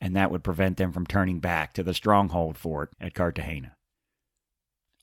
and 0.00 0.16
that 0.16 0.30
would 0.30 0.42
prevent 0.42 0.78
them 0.78 0.90
from 0.90 1.06
turning 1.06 1.38
back 1.38 1.74
to 1.74 1.82
the 1.82 1.94
stronghold 1.94 2.56
fort 2.56 2.92
at 3.00 3.14
Cartagena. 3.14 3.76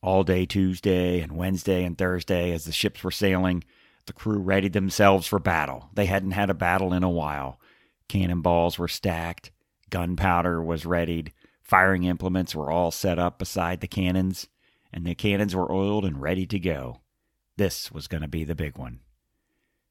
All 0.01 0.23
day 0.23 0.45
Tuesday 0.45 1.19
and 1.19 1.33
Wednesday 1.33 1.83
and 1.83 1.97
Thursday, 1.97 2.51
as 2.51 2.63
the 2.63 2.71
ships 2.71 3.03
were 3.03 3.11
sailing, 3.11 3.63
the 4.05 4.13
crew 4.13 4.39
readied 4.39 4.73
themselves 4.73 5.27
for 5.27 5.39
battle. 5.39 5.89
They 5.93 6.05
hadn't 6.05 6.31
had 6.31 6.49
a 6.49 6.53
battle 6.53 6.93
in 6.93 7.03
a 7.03 7.09
while. 7.09 7.59
Cannonballs 8.07 8.79
were 8.79 8.87
stacked, 8.87 9.51
gunpowder 9.89 10.63
was 10.63 10.85
readied, 10.85 11.33
firing 11.61 12.05
implements 12.05 12.55
were 12.55 12.71
all 12.71 12.91
set 12.91 13.19
up 13.19 13.37
beside 13.37 13.81
the 13.81 13.87
cannons, 13.87 14.47
and 14.91 15.05
the 15.05 15.15
cannons 15.15 15.55
were 15.55 15.71
oiled 15.71 16.05
and 16.05 16.21
ready 16.21 16.45
to 16.47 16.59
go. 16.59 17.01
This 17.57 17.91
was 17.91 18.07
going 18.07 18.21
to 18.21 18.27
be 18.27 18.45
the 18.45 18.55
big 18.55 18.77
one. 18.77 19.01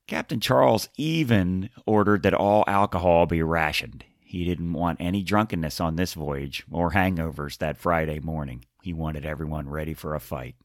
Captain 0.07 0.41
Charles 0.41 0.89
even 0.97 1.69
ordered 1.85 2.23
that 2.23 2.33
all 2.33 2.65
alcohol 2.67 3.27
be 3.27 3.43
rationed. 3.43 4.05
He 4.21 4.47
didn't 4.47 4.73
want 4.73 5.01
any 5.01 5.23
drunkenness 5.23 5.81
on 5.81 5.97
this 5.97 6.15
voyage 6.15 6.65
or 6.71 6.93
hangovers 6.93 7.59
that 7.59 7.77
Friday 7.77 8.19
morning. 8.19 8.65
He 8.83 8.93
wanted 8.93 9.25
everyone 9.25 9.69
ready 9.69 9.95
for 9.95 10.15
a 10.15 10.21
fight. 10.21 10.57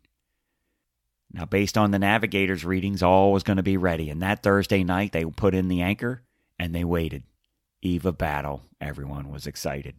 Now, 1.32 1.46
based 1.46 1.78
on 1.78 1.92
the 1.92 2.00
navigator's 2.00 2.64
readings, 2.64 3.02
all 3.02 3.32
was 3.32 3.44
going 3.44 3.58
to 3.58 3.64
be 3.64 3.78
ready, 3.78 4.10
and 4.10 4.22
that 4.22 4.44
Thursday 4.44 4.84
night 4.84 5.12
they 5.12 5.26
put 5.26 5.56
in 5.56 5.68
the 5.68 5.82
anchor 5.82 6.22
and 6.60 6.76
they 6.76 6.84
waited. 6.84 7.24
Eve 7.82 8.06
of 8.06 8.18
battle, 8.18 8.62
everyone 8.80 9.30
was 9.30 9.48
excited. 9.48 9.96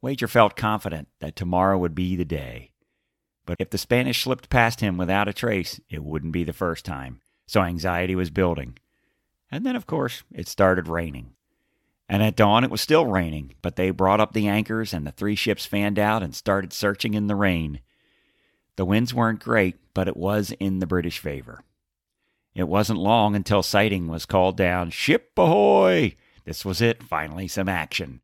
Wager 0.00 0.26
felt 0.26 0.56
confident 0.56 1.08
that 1.20 1.36
tomorrow 1.36 1.76
would 1.76 1.94
be 1.94 2.16
the 2.16 2.24
day. 2.24 2.72
But 3.44 3.56
if 3.58 3.70
the 3.70 3.78
Spanish 3.78 4.22
slipped 4.22 4.48
past 4.48 4.80
him 4.80 4.96
without 4.96 5.28
a 5.28 5.32
trace, 5.32 5.78
it 5.90 6.02
wouldn't 6.02 6.32
be 6.32 6.44
the 6.44 6.52
first 6.52 6.84
time 6.84 7.20
so 7.50 7.62
anxiety 7.62 8.14
was 8.14 8.30
building. 8.30 8.78
And 9.50 9.66
then, 9.66 9.74
of 9.74 9.88
course, 9.88 10.22
it 10.32 10.46
started 10.46 10.86
raining. 10.86 11.32
And 12.10 12.24
at 12.24 12.34
dawn, 12.34 12.64
it 12.64 12.72
was 12.72 12.80
still 12.80 13.06
raining, 13.06 13.54
but 13.62 13.76
they 13.76 13.92
brought 13.92 14.18
up 14.18 14.32
the 14.32 14.48
anchors 14.48 14.92
and 14.92 15.06
the 15.06 15.12
three 15.12 15.36
ships 15.36 15.64
fanned 15.64 15.96
out 15.96 16.24
and 16.24 16.34
started 16.34 16.72
searching 16.72 17.14
in 17.14 17.28
the 17.28 17.36
rain. 17.36 17.78
The 18.74 18.84
winds 18.84 19.14
weren't 19.14 19.38
great, 19.38 19.76
but 19.94 20.08
it 20.08 20.16
was 20.16 20.52
in 20.58 20.80
the 20.80 20.88
British 20.88 21.20
favor. 21.20 21.62
It 22.52 22.66
wasn't 22.66 22.98
long 22.98 23.36
until 23.36 23.62
sighting 23.62 24.08
was 24.08 24.26
called 24.26 24.56
down 24.56 24.90
Ship 24.90 25.30
ahoy! 25.36 26.16
This 26.44 26.64
was 26.64 26.80
it, 26.82 27.00
finally, 27.04 27.46
some 27.46 27.68
action. 27.68 28.22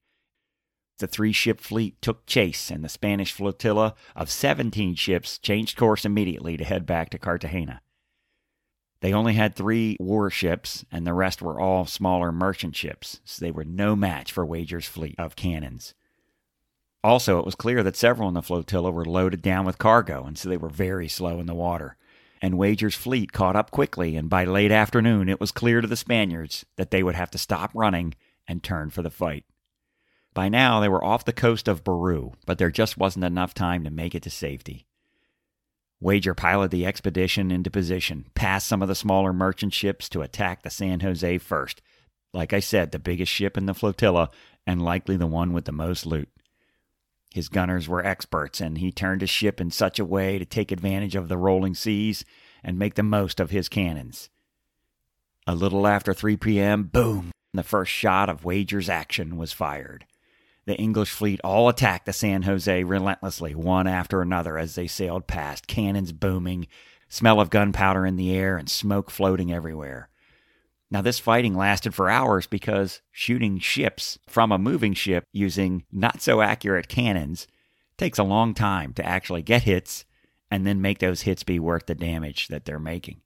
The 0.99 1.07
three 1.07 1.33
ship 1.33 1.61
fleet 1.61 2.03
took 2.03 2.27
chase, 2.27 2.73
and 2.73 2.83
the 2.83 2.89
Spanish 2.89 3.31
flotilla 3.31 3.95
of 4.17 4.31
17 4.33 4.97
ships 4.97 5.39
changed 5.39 5.77
course 5.77 6.05
immediately 6.05 6.57
to 6.57 6.65
head 6.65 6.87
back 6.87 7.09
to 7.11 7.19
Cartagena. 7.19 7.83
They 9.01 9.13
only 9.13 9.35
had 9.35 9.55
three 9.55 9.97
warships, 10.01 10.85
and 10.91 11.07
the 11.07 11.13
rest 11.13 11.43
were 11.43 11.61
all 11.61 11.87
smaller 11.87 12.33
merchant 12.33 12.75
ships, 12.75 13.21
so 13.25 13.45
they 13.45 13.51
were 13.51 13.65
no 13.65 13.95
match 13.95 14.33
for 14.33 14.45
Wager's 14.45 14.87
fleet 14.87 15.15
of 15.19 15.37
cannons. 15.37 15.95
Also, 17.05 17.39
it 17.39 17.45
was 17.45 17.55
clear 17.55 17.83
that 17.83 17.95
several 17.97 18.27
in 18.29 18.35
the 18.35 18.43
flotilla 18.43 18.91
were 18.91 19.05
loaded 19.05 19.43
down 19.43 19.65
with 19.65 19.79
cargo, 19.79 20.25
and 20.25 20.37
so 20.37 20.49
they 20.49 20.57
were 20.57 20.69
very 20.69 21.09
slow 21.09 21.39
in 21.39 21.47
the 21.47 21.55
water. 21.55 21.97
And 22.43 22.59
Wager's 22.59 22.95
fleet 22.95 23.33
caught 23.33 23.55
up 23.55 23.71
quickly, 23.71 24.17
and 24.17 24.29
by 24.29 24.45
late 24.45 24.73
afternoon 24.73 25.29
it 25.29 25.41
was 25.41 25.53
clear 25.53 25.81
to 25.81 25.87
the 25.87 25.97
Spaniards 25.97 26.67
that 26.77 26.91
they 26.91 27.03
would 27.03 27.15
have 27.15 27.31
to 27.33 27.39
stop 27.39 27.71
running 27.75 28.15
and 28.49 28.63
turn 28.63 28.91
for 28.91 29.03
the 29.03 29.11
fight. 29.11 29.45
By 30.35 30.49
now 30.49 30.81
they 30.81 30.89
were 30.89 31.05
off 31.05 31.25
the 31.25 31.33
coast 31.33 31.69
of 31.69 31.85
Baru, 31.85 32.33
but 32.45 32.59
there 32.59 32.71
just 32.71 32.99
wasn't 32.99 33.25
enough 33.25 33.55
time 33.55 33.85
to 33.85 33.91
make 33.91 34.15
it 34.15 34.23
to 34.25 34.31
safety. 34.31 34.86
Wager 36.01 36.35
piloted 36.35 36.71
the 36.71 36.87
expedition 36.87 37.51
into 37.51 37.71
position, 37.71 38.27
past 38.35 38.67
some 38.67 38.83
of 38.83 38.89
the 38.89 38.95
smaller 38.95 39.33
merchant 39.33 39.73
ships 39.73 40.09
to 40.11 40.23
attack 40.23 40.63
the 40.63 40.71
San 40.71 41.01
Jose 41.01 41.39
first. 41.39 41.81
Like 42.35 42.53
I 42.53 42.61
said, 42.61 42.93
the 42.93 42.99
biggest 42.99 43.33
ship 43.33 43.57
in 43.57 43.67
the 43.67 43.75
flotilla 43.75 44.31
and 44.67 44.83
likely 44.83 45.17
the 45.17 45.27
one 45.27 45.53
with 45.53 45.65
the 45.65 45.73
most 45.73 46.05
loot. 46.05 46.29
His 47.33 47.49
gunners 47.49 47.89
were 47.89 48.05
experts, 48.05 48.61
and 48.61 48.79
he 48.79 48.91
turned 48.93 49.21
his 49.21 49.31
ship 49.31 49.61
in 49.61 49.71
such 49.71 49.99
a 49.99 50.05
way 50.05 50.39
to 50.39 50.45
take 50.45 50.73
advantage 50.73 51.15
of 51.15 51.29
the 51.29 51.37
rolling 51.37 51.75
seas 51.75 52.25
and 52.63 52.79
make 52.79 52.95
the 52.95 53.03
most 53.03 53.41
of 53.41 53.51
his 53.51 53.69
cannons. 53.69 54.31
A 55.47 55.55
little 55.55 55.87
after 55.87 56.13
3 56.13 56.37
p.m., 56.37 56.85
boom, 56.85 57.31
the 57.53 57.63
first 57.63 57.93
shot 57.93 58.29
of 58.29 58.45
Wager's 58.45 58.89
action 58.89 59.37
was 59.37 59.53
fired. 59.53 60.07
The 60.67 60.77
English 60.77 61.11
fleet 61.11 61.41
all 61.45 61.69
attacked 61.69 62.07
the 62.07 62.13
San 62.13 62.43
Jose 62.43 62.83
relentlessly, 62.83 63.55
one 63.55 63.87
after 63.87 64.21
another, 64.21 64.59
as 64.59 64.75
they 64.75 64.89
sailed 64.89 65.29
past, 65.29 65.69
cannons 65.69 66.13
booming, 66.13 66.67
smell 67.09 67.41
of 67.41 67.51
gunpowder 67.51 68.05
in 68.05 68.17
the 68.17 68.35
air, 68.35 68.57
and 68.57 68.69
smoke 68.69 69.11
floating 69.11 69.53
everywhere. 69.53 70.09
Now, 70.91 71.03
this 71.03 71.21
fighting 71.21 71.55
lasted 71.55 71.95
for 71.95 72.11
hours 72.11 72.47
because 72.47 73.01
shooting 73.13 73.59
ships 73.59 74.19
from 74.29 74.51
a 74.51 74.59
moving 74.59 74.95
ship 74.95 75.25
using 75.33 75.85
not 75.93 76.21
so 76.21 76.41
accurate 76.41 76.89
cannons 76.89 77.47
takes 77.97 78.19
a 78.19 78.25
long 78.25 78.53
time 78.53 78.93
to 78.95 79.07
actually 79.07 79.43
get 79.43 79.63
hits 79.63 80.05
and 80.51 80.67
then 80.67 80.81
make 80.81 80.99
those 80.99 81.23
hits 81.23 81.43
be 81.43 81.59
worth 81.59 81.87
the 81.87 81.95
damage 81.95 82.49
that 82.49 82.65
they're 82.65 82.79
making. 82.79 83.21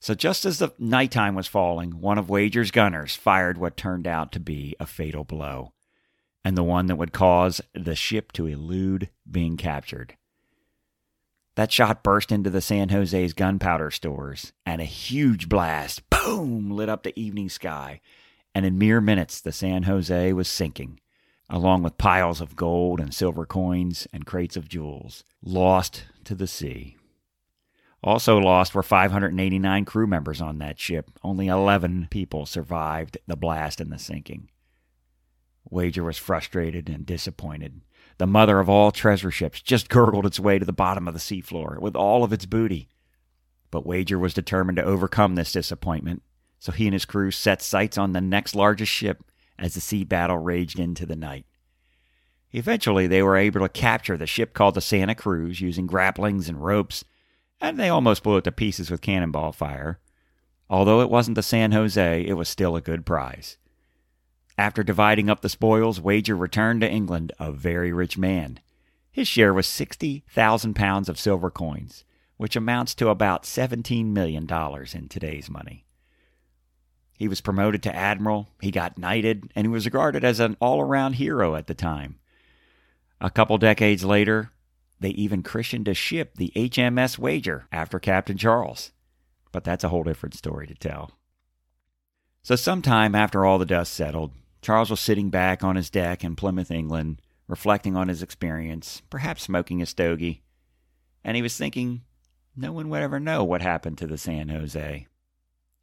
So, 0.00 0.14
just 0.14 0.44
as 0.44 0.58
the 0.58 0.72
nighttime 0.78 1.34
was 1.34 1.48
falling, 1.48 2.00
one 2.00 2.18
of 2.18 2.28
Wager's 2.28 2.70
gunners 2.70 3.16
fired 3.16 3.58
what 3.58 3.76
turned 3.76 4.06
out 4.06 4.30
to 4.32 4.40
be 4.40 4.76
a 4.78 4.86
fatal 4.86 5.24
blow, 5.24 5.72
and 6.46 6.56
the 6.56 6.62
one 6.62 6.86
that 6.86 6.94
would 6.94 7.12
cause 7.12 7.60
the 7.74 7.96
ship 7.96 8.30
to 8.30 8.46
elude 8.46 9.10
being 9.28 9.56
captured. 9.56 10.16
That 11.56 11.72
shot 11.72 12.04
burst 12.04 12.30
into 12.30 12.50
the 12.50 12.60
San 12.60 12.88
Jose's 12.88 13.32
gunpowder 13.32 13.90
stores, 13.90 14.52
and 14.64 14.80
a 14.80 14.84
huge 14.84 15.48
blast, 15.48 16.08
boom, 16.08 16.70
lit 16.70 16.88
up 16.88 17.02
the 17.02 17.18
evening 17.18 17.48
sky. 17.48 18.00
And 18.54 18.64
in 18.64 18.78
mere 18.78 19.00
minutes, 19.00 19.40
the 19.40 19.50
San 19.50 19.82
Jose 19.82 20.32
was 20.34 20.46
sinking, 20.46 21.00
along 21.50 21.82
with 21.82 21.98
piles 21.98 22.40
of 22.40 22.54
gold 22.54 23.00
and 23.00 23.12
silver 23.12 23.44
coins 23.44 24.06
and 24.12 24.24
crates 24.24 24.56
of 24.56 24.68
jewels, 24.68 25.24
lost 25.42 26.04
to 26.22 26.36
the 26.36 26.46
sea. 26.46 26.96
Also 28.04 28.38
lost 28.38 28.72
were 28.72 28.84
589 28.84 29.84
crew 29.84 30.06
members 30.06 30.40
on 30.40 30.58
that 30.58 30.78
ship. 30.78 31.10
Only 31.24 31.48
11 31.48 32.06
people 32.08 32.46
survived 32.46 33.18
the 33.26 33.34
blast 33.34 33.80
and 33.80 33.90
the 33.90 33.98
sinking. 33.98 34.48
Wager 35.70 36.04
was 36.04 36.18
frustrated 36.18 36.88
and 36.88 37.04
disappointed 37.04 37.80
the 38.18 38.26
mother 38.26 38.60
of 38.60 38.68
all 38.68 38.90
treasure 38.90 39.30
ships, 39.30 39.60
just 39.60 39.88
gurgled 39.88 40.26
its 40.26 40.40
way 40.40 40.58
to 40.58 40.64
the 40.64 40.72
bottom 40.72 41.06
of 41.06 41.14
the 41.14 41.20
seafloor 41.20 41.78
with 41.78 41.94
all 41.94 42.24
of 42.24 42.32
its 42.32 42.46
booty. 42.46 42.88
But 43.70 43.86
Wager 43.86 44.18
was 44.18 44.32
determined 44.32 44.76
to 44.76 44.84
overcome 44.84 45.34
this 45.34 45.52
disappointment, 45.52 46.22
so 46.58 46.72
he 46.72 46.86
and 46.86 46.94
his 46.94 47.04
crew 47.04 47.30
set 47.30 47.60
sights 47.60 47.98
on 47.98 48.12
the 48.12 48.20
next 48.20 48.54
largest 48.54 48.90
ship 48.90 49.22
as 49.58 49.74
the 49.74 49.80
sea 49.80 50.04
battle 50.04 50.38
raged 50.38 50.78
into 50.78 51.04
the 51.04 51.16
night. 51.16 51.46
Eventually, 52.52 53.06
they 53.06 53.22
were 53.22 53.36
able 53.36 53.60
to 53.60 53.68
capture 53.68 54.16
the 54.16 54.26
ship 54.26 54.54
called 54.54 54.74
the 54.74 54.80
Santa 54.80 55.14
Cruz 55.14 55.60
using 55.60 55.86
grapplings 55.86 56.48
and 56.48 56.64
ropes, 56.64 57.04
and 57.60 57.78
they 57.78 57.90
almost 57.90 58.22
blew 58.22 58.38
it 58.38 58.44
to 58.44 58.52
pieces 58.52 58.90
with 58.90 59.02
cannonball 59.02 59.52
fire. 59.52 59.98
Although 60.70 61.02
it 61.02 61.10
wasn't 61.10 61.34
the 61.34 61.42
San 61.42 61.72
Jose, 61.72 62.24
it 62.26 62.34
was 62.34 62.48
still 62.48 62.76
a 62.76 62.80
good 62.80 63.04
prize. 63.04 63.58
After 64.58 64.82
dividing 64.82 65.28
up 65.28 65.42
the 65.42 65.48
spoils, 65.48 66.00
Wager 66.00 66.34
returned 66.34 66.80
to 66.80 66.90
England 66.90 67.32
a 67.38 67.52
very 67.52 67.92
rich 67.92 68.16
man. 68.16 68.60
His 69.10 69.28
share 69.28 69.52
was 69.52 69.66
60,000 69.66 70.74
pounds 70.74 71.08
of 71.08 71.18
silver 71.18 71.50
coins, 71.50 72.04
which 72.36 72.56
amounts 72.56 72.94
to 72.96 73.08
about 73.08 73.44
$17 73.44 74.06
million 74.06 74.48
in 74.94 75.08
today's 75.08 75.50
money. 75.50 75.84
He 77.18 77.28
was 77.28 77.40
promoted 77.40 77.82
to 77.82 77.94
admiral, 77.94 78.48
he 78.60 78.70
got 78.70 78.98
knighted, 78.98 79.50
and 79.54 79.66
he 79.66 79.70
was 79.70 79.86
regarded 79.86 80.24
as 80.24 80.40
an 80.40 80.56
all 80.60 80.80
around 80.80 81.14
hero 81.14 81.54
at 81.54 81.66
the 81.66 81.74
time. 81.74 82.18
A 83.20 83.30
couple 83.30 83.56
decades 83.56 84.04
later, 84.04 84.52
they 85.00 85.10
even 85.10 85.42
christened 85.42 85.88
a 85.88 85.94
ship 85.94 86.34
the 86.36 86.52
HMS 86.54 87.18
Wager 87.18 87.66
after 87.72 87.98
Captain 87.98 88.36
Charles. 88.36 88.92
But 89.52 89.64
that's 89.64 89.84
a 89.84 89.88
whole 89.88 90.02
different 90.02 90.34
story 90.34 90.66
to 90.66 90.74
tell. 90.74 91.12
So, 92.42 92.56
sometime 92.56 93.14
after 93.14 93.44
all 93.44 93.58
the 93.58 93.66
dust 93.66 93.92
settled, 93.94 94.32
Charles 94.66 94.90
was 94.90 94.98
sitting 94.98 95.30
back 95.30 95.62
on 95.62 95.76
his 95.76 95.90
deck 95.90 96.24
in 96.24 96.34
Plymouth, 96.34 96.72
England, 96.72 97.22
reflecting 97.46 97.96
on 97.96 98.08
his 98.08 98.20
experience, 98.20 99.00
perhaps 99.08 99.44
smoking 99.44 99.80
a 99.80 99.86
stogie. 99.86 100.42
And 101.22 101.36
he 101.36 101.42
was 101.42 101.56
thinking, 101.56 102.02
no 102.56 102.72
one 102.72 102.88
would 102.88 103.00
ever 103.00 103.20
know 103.20 103.44
what 103.44 103.62
happened 103.62 103.96
to 103.98 104.08
the 104.08 104.18
San 104.18 104.48
Jose. 104.48 105.06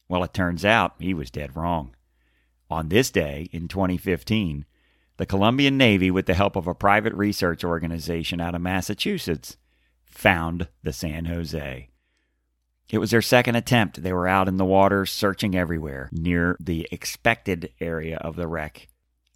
Well, 0.09 0.21
it 0.25 0.33
turns 0.33 0.65
out 0.65 0.95
he 0.99 1.13
was 1.13 1.31
dead 1.31 1.55
wrong. 1.55 1.95
On 2.69 2.89
this 2.89 3.09
day, 3.09 3.47
in 3.53 3.69
2015, 3.69 4.65
the 5.15 5.25
Colombian 5.25 5.77
Navy, 5.77 6.11
with 6.11 6.25
the 6.25 6.33
help 6.33 6.57
of 6.57 6.67
a 6.67 6.75
private 6.75 7.13
research 7.13 7.63
organization 7.63 8.41
out 8.41 8.53
of 8.53 8.59
Massachusetts, 8.59 9.55
found 10.05 10.67
the 10.83 10.91
San 10.91 11.23
Jose. 11.23 11.87
It 12.89 12.97
was 12.99 13.11
their 13.11 13.21
second 13.21 13.55
attempt. 13.55 14.03
They 14.03 14.13
were 14.13 14.27
out 14.27 14.47
in 14.47 14.57
the 14.57 14.65
water 14.65 15.05
searching 15.05 15.55
everywhere 15.55 16.09
near 16.11 16.55
the 16.59 16.87
expected 16.91 17.71
area 17.79 18.17
of 18.17 18.35
the 18.35 18.47
wreck. 18.47 18.87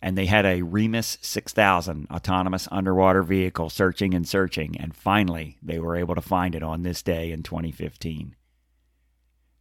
And 0.02 0.16
they 0.18 0.28
had 0.28 0.46
a 0.46 0.62
Remus 0.62 1.18
6000 1.22 2.08
autonomous 2.12 2.68
underwater 2.72 3.24
vehicle 3.24 3.70
searching 3.70 4.14
and 4.14 4.28
searching. 4.28 4.80
And 4.80 4.96
finally, 4.96 5.58
they 5.62 5.80
were 5.80 5.96
able 5.96 6.14
to 6.16 6.22
find 6.22 6.54
it 6.54 6.62
on 6.62 6.84
this 6.84 7.02
day 7.02 7.32
in 7.32 7.42
2015. 7.42 8.36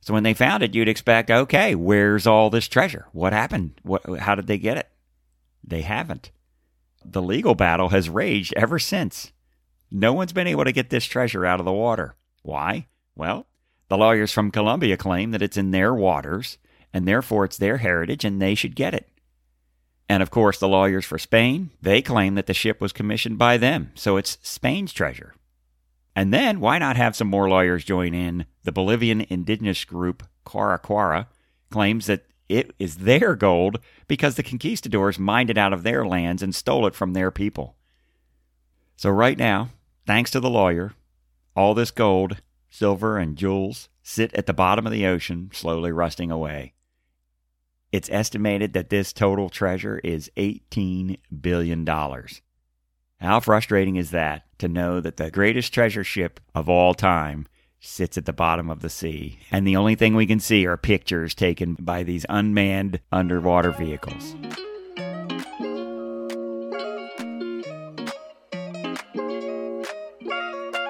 So 0.01 0.14
when 0.14 0.22
they 0.22 0.35
found 0.35 0.62
it, 0.62 0.75
you'd 0.75 0.88
expect, 0.88 1.31
okay, 1.31 1.75
where's 1.75 2.27
all 2.27 2.51
this 2.51 2.68
treasure? 2.68 3.07
What 3.12 3.33
happened? 3.33 3.81
What, 3.83 4.03
how 4.20 4.35
did 4.35 4.46
they 4.46 4.59
get 4.59 4.77
it? 4.77 4.88
They 5.64 5.83
haven't. 5.83 6.31
The 7.05 7.22
legal 7.22 7.55
battle 7.55 7.88
has 7.88 8.09
raged 8.11 8.53
ever 8.57 8.79
since. 8.79 9.33
No 9.90 10.12
one's 10.12 10.33
been 10.33 10.46
able 10.46 10.64
to 10.64 10.72
get 10.72 10.90
this 10.90 11.07
treasure 11.07 11.46
out 11.46 11.61
of 11.61 11.66
the 11.66 11.72
water. 11.72 12.14
Why? 12.42 12.87
Well, 13.16 13.46
the 13.88 13.99
lawyers 13.99 14.33
from 14.33 14.51
Colombia 14.51 14.96
claim 14.96 15.31
that 15.31 15.42
it's 15.42 15.57
in 15.57 15.70
their 15.70 15.94
waters, 15.94 16.59
and 16.92 17.07
therefore 17.07 17.44
it's 17.44 17.57
their 17.57 17.79
heritage 17.79 18.25
and 18.25 18.40
they 18.40 18.55
should 18.55 18.75
get 18.75 18.94
it. 18.94 19.09
And 20.09 20.22
of 20.22 20.31
course, 20.31 20.59
the 20.59 20.68
lawyers 20.68 21.05
for 21.05 21.18
Spain, 21.18 21.70
they 21.83 22.01
claim 22.01 22.35
that 22.35 22.46
the 22.46 22.55
ship 22.55 22.81
was 22.81 22.92
commissioned 22.92 23.38
by 23.38 23.57
them, 23.57 23.90
so 23.94 24.16
it's 24.16 24.38
Spain's 24.42 24.92
treasure. 24.92 25.35
And 26.14 26.33
then, 26.33 26.61
why 26.61 26.79
not 26.79 26.96
have 26.96 27.14
some 27.14 27.29
more 27.29 27.49
lawyers 27.49 27.85
join 27.85 28.14
in? 28.14 28.46
The 28.64 28.72
Bolivian 28.72 29.27
indigenous 29.29 29.85
group, 29.85 30.22
Quara 30.46 31.27
claims 31.70 32.07
that 32.07 32.25
it 32.49 32.72
is 32.79 32.99
their 32.99 33.35
gold 33.35 33.81
because 34.07 34.37
the 34.37 34.42
conquistadors 34.42 35.18
mined 35.18 35.51
it 35.51 35.59
out 35.59 35.72
of 35.72 35.83
their 35.83 36.07
lands 36.07 36.42
and 36.42 36.55
stole 36.55 36.87
it 36.87 36.94
from 36.94 37.12
their 37.12 37.31
people. 37.31 37.77
So, 38.96 39.11
right 39.11 39.37
now, 39.37 39.70
thanks 40.07 40.31
to 40.31 40.40
the 40.40 40.49
lawyer, 40.49 40.94
all 41.55 41.75
this 41.75 41.90
gold 41.90 42.38
silver, 42.76 43.18
and 43.18 43.36
jewels 43.36 43.88
sit 44.02 44.34
at 44.34 44.46
the 44.46 44.52
bottom 44.52 44.86
of 44.86 44.92
the 44.92 45.06
ocean, 45.06 45.50
slowly 45.52 45.90
rusting 45.90 46.30
away. 46.30 46.74
It's 47.90 48.10
estimated 48.10 48.72
that 48.74 48.90
this 48.90 49.12
total 49.12 49.48
treasure 49.48 50.00
is 50.04 50.30
$18 50.36 51.16
billion. 51.40 51.86
How 51.86 53.40
frustrating 53.40 53.96
is 53.96 54.10
that 54.10 54.44
to 54.58 54.68
know 54.68 55.00
that 55.00 55.16
the 55.16 55.30
greatest 55.30 55.72
treasure 55.72 56.04
ship 56.04 56.40
of 56.54 56.68
all 56.68 56.92
time 56.92 57.46
sits 57.80 58.18
at 58.18 58.26
the 58.26 58.32
bottom 58.32 58.68
of 58.68 58.80
the 58.80 58.90
sea, 58.90 59.38
and 59.50 59.66
the 59.66 59.76
only 59.76 59.94
thing 59.94 60.14
we 60.14 60.26
can 60.26 60.40
see 60.40 60.66
are 60.66 60.76
pictures 60.76 61.34
taken 61.34 61.76
by 61.80 62.02
these 62.02 62.26
unmanned 62.28 63.00
underwater 63.10 63.70
vehicles? 63.70 64.34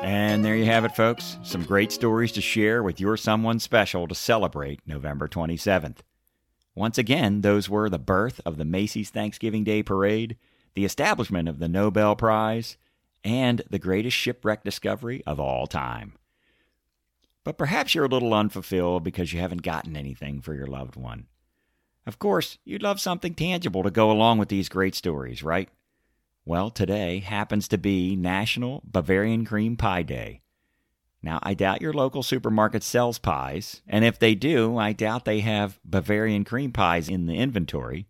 And 0.06 0.44
there 0.44 0.54
you 0.54 0.66
have 0.66 0.84
it, 0.84 0.94
folks. 0.94 1.36
Some 1.42 1.64
great 1.64 1.90
stories 1.90 2.30
to 2.30 2.40
share 2.40 2.80
with 2.80 3.00
your 3.00 3.16
someone 3.16 3.58
special 3.58 4.06
to 4.06 4.14
celebrate 4.14 4.78
November 4.86 5.26
27th. 5.26 5.96
Once 6.76 6.96
again, 6.96 7.40
those 7.40 7.68
were 7.68 7.90
the 7.90 7.98
birth 7.98 8.40
of 8.46 8.56
the 8.56 8.64
Macy's 8.64 9.10
Thanksgiving 9.10 9.64
Day 9.64 9.82
Parade, 9.82 10.36
the 10.74 10.84
establishment 10.84 11.48
of 11.48 11.58
the 11.58 11.68
Nobel 11.68 12.14
Prize, 12.14 12.76
and 13.24 13.62
the 13.68 13.80
greatest 13.80 14.16
shipwreck 14.16 14.62
discovery 14.62 15.24
of 15.26 15.40
all 15.40 15.66
time. 15.66 16.12
But 17.42 17.58
perhaps 17.58 17.92
you're 17.92 18.04
a 18.04 18.08
little 18.08 18.32
unfulfilled 18.32 19.02
because 19.02 19.32
you 19.32 19.40
haven't 19.40 19.62
gotten 19.62 19.96
anything 19.96 20.40
for 20.40 20.54
your 20.54 20.68
loved 20.68 20.94
one. 20.94 21.26
Of 22.06 22.20
course, 22.20 22.58
you'd 22.64 22.80
love 22.80 23.00
something 23.00 23.34
tangible 23.34 23.82
to 23.82 23.90
go 23.90 24.12
along 24.12 24.38
with 24.38 24.50
these 24.50 24.68
great 24.68 24.94
stories, 24.94 25.42
right? 25.42 25.68
Well, 26.48 26.70
today 26.70 27.18
happens 27.18 27.66
to 27.66 27.76
be 27.76 28.14
National 28.14 28.80
Bavarian 28.84 29.44
Cream 29.44 29.76
Pie 29.76 30.04
Day. 30.04 30.42
Now, 31.20 31.40
I 31.42 31.54
doubt 31.54 31.82
your 31.82 31.92
local 31.92 32.22
supermarket 32.22 32.84
sells 32.84 33.18
pies, 33.18 33.82
and 33.88 34.04
if 34.04 34.20
they 34.20 34.36
do, 34.36 34.78
I 34.78 34.92
doubt 34.92 35.24
they 35.24 35.40
have 35.40 35.80
Bavarian 35.84 36.44
cream 36.44 36.70
pies 36.70 37.08
in 37.08 37.26
the 37.26 37.34
inventory. 37.34 38.06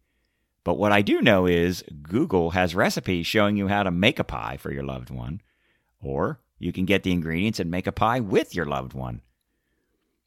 But 0.65 0.77
what 0.77 0.93
I 0.93 1.01
do 1.01 1.23
know 1.23 1.47
is 1.47 1.83
Google 2.03 2.51
has 2.51 2.75
recipes 2.75 3.27
showing 3.27 3.57
you 3.57 3.69
how 3.69 3.83
to 3.85 3.91
make 3.91 4.19
a 4.19 4.25
pie 4.25 4.59
for 4.59 4.71
your 4.71 4.85
loved 4.85 5.09
one, 5.09 5.41
or 5.99 6.43
you 6.59 6.75
can 6.75 6.85
get 6.85 7.05
the 7.05 7.13
ingredients 7.13 7.59
and 7.59 7.71
make 7.71 7.87
a 7.87 7.93
pie 7.93 8.21
with 8.21 8.55
your 8.55 8.67
loved 8.67 8.93
one. 8.93 9.23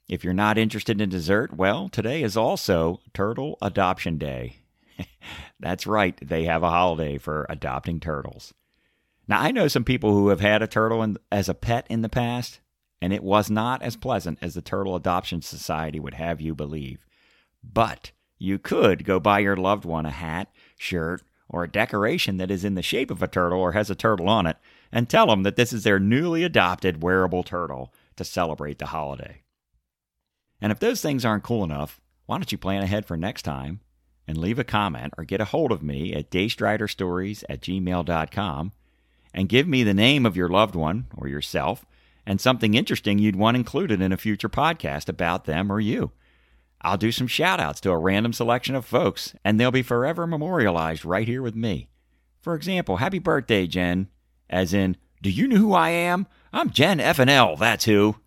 If 0.07 0.23
you're 0.23 0.33
not 0.33 0.57
interested 0.57 0.99
in 0.99 1.09
dessert, 1.09 1.55
well, 1.55 1.89
today 1.89 2.23
is 2.23 2.35
also 2.35 3.01
Turtle 3.13 3.59
Adoption 3.61 4.17
Day. 4.17 4.61
That's 5.59 5.87
right, 5.87 6.17
they 6.21 6.45
have 6.45 6.63
a 6.63 6.69
holiday 6.69 7.17
for 7.17 7.45
adopting 7.49 7.99
turtles. 7.99 8.53
Now, 9.27 9.41
I 9.41 9.51
know 9.51 9.67
some 9.67 9.83
people 9.83 10.11
who 10.11 10.29
have 10.29 10.39
had 10.39 10.61
a 10.61 10.67
turtle 10.67 11.03
in, 11.03 11.17
as 11.31 11.49
a 11.49 11.53
pet 11.53 11.85
in 11.89 12.01
the 12.01 12.09
past, 12.09 12.61
and 13.01 13.13
it 13.13 13.23
was 13.23 13.49
not 13.49 13.81
as 13.81 13.95
pleasant 13.95 14.39
as 14.41 14.55
the 14.55 14.61
Turtle 14.61 14.95
Adoption 14.95 15.41
Society 15.41 15.99
would 15.99 16.15
have 16.15 16.41
you 16.41 16.55
believe. 16.55 17.05
But 17.63 18.11
you 18.39 18.57
could 18.57 19.05
go 19.05 19.19
buy 19.19 19.39
your 19.39 19.55
loved 19.55 19.85
one 19.85 20.05
a 20.05 20.11
hat, 20.11 20.51
shirt, 20.77 21.21
or 21.47 21.63
a 21.63 21.71
decoration 21.71 22.37
that 22.37 22.51
is 22.51 22.65
in 22.65 22.75
the 22.75 22.81
shape 22.81 23.11
of 23.11 23.21
a 23.21 23.27
turtle 23.27 23.59
or 23.59 23.73
has 23.73 23.89
a 23.89 23.95
turtle 23.95 24.29
on 24.29 24.45
it, 24.45 24.57
and 24.91 25.07
tell 25.07 25.27
them 25.27 25.43
that 25.43 25.55
this 25.55 25.73
is 25.73 25.83
their 25.83 25.99
newly 25.99 26.43
adopted 26.43 27.03
wearable 27.03 27.43
turtle 27.43 27.93
to 28.15 28.23
celebrate 28.23 28.79
the 28.79 28.87
holiday. 28.87 29.43
And 30.61 30.71
if 30.71 30.79
those 30.79 31.01
things 31.01 31.23
aren't 31.23 31.43
cool 31.43 31.63
enough, 31.63 32.01
why 32.25 32.37
don't 32.37 32.51
you 32.51 32.57
plan 32.57 32.83
ahead 32.83 33.05
for 33.05 33.15
next 33.15 33.43
time 33.43 33.79
and 34.29 34.37
leave 34.37 34.59
a 34.59 34.63
comment 34.63 35.11
or 35.17 35.23
get 35.23 35.41
a 35.41 35.45
hold 35.45 35.71
of 35.71 35.81
me 35.81 36.13
at 36.13 36.29
daystriderstories 36.29 37.43
at 37.49 37.61
gmail.com 37.61 38.71
and 39.33 39.49
give 39.49 39.67
me 39.67 39.81
the 39.81 39.93
name 39.93 40.23
of 40.23 40.37
your 40.37 40.47
loved 40.47 40.75
one 40.75 41.07
or 41.17 41.27
yourself 41.27 41.83
and 42.27 42.39
something 42.39 42.75
interesting 42.75 43.17
you'd 43.17 43.35
want 43.35 43.57
included 43.57 43.99
in 43.99 44.11
a 44.11 44.17
future 44.17 44.47
podcast 44.47 45.09
about 45.09 45.45
them 45.45 45.71
or 45.71 45.79
you. 45.79 46.11
I'll 46.79 46.95
do 46.95 47.11
some 47.11 47.25
shout 47.25 47.59
outs 47.59 47.81
to 47.81 47.89
a 47.89 47.97
random 47.97 48.31
selection 48.31 48.75
of 48.75 48.85
folks, 48.85 49.33
and 49.43 49.59
they'll 49.59 49.71
be 49.71 49.81
forever 49.81 50.27
memorialized 50.27 51.03
right 51.03 51.27
here 51.27 51.41
with 51.41 51.55
me. 51.55 51.89
For 52.39 52.53
example, 52.53 52.97
happy 52.97 53.17
birthday, 53.17 53.65
Jen. 53.65 54.09
As 54.47 54.75
in, 54.75 54.95
do 55.23 55.31
you 55.31 55.47
know 55.47 55.57
who 55.57 55.73
I 55.73 55.89
am? 55.89 56.27
I'm 56.53 56.69
Jen 56.69 56.99
FNL, 56.99 57.57
that's 57.57 57.85
who. 57.85 58.17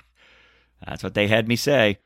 that's 0.86 1.04
what 1.04 1.12
they 1.12 1.28
had 1.28 1.46
me 1.46 1.56
say. 1.56 1.98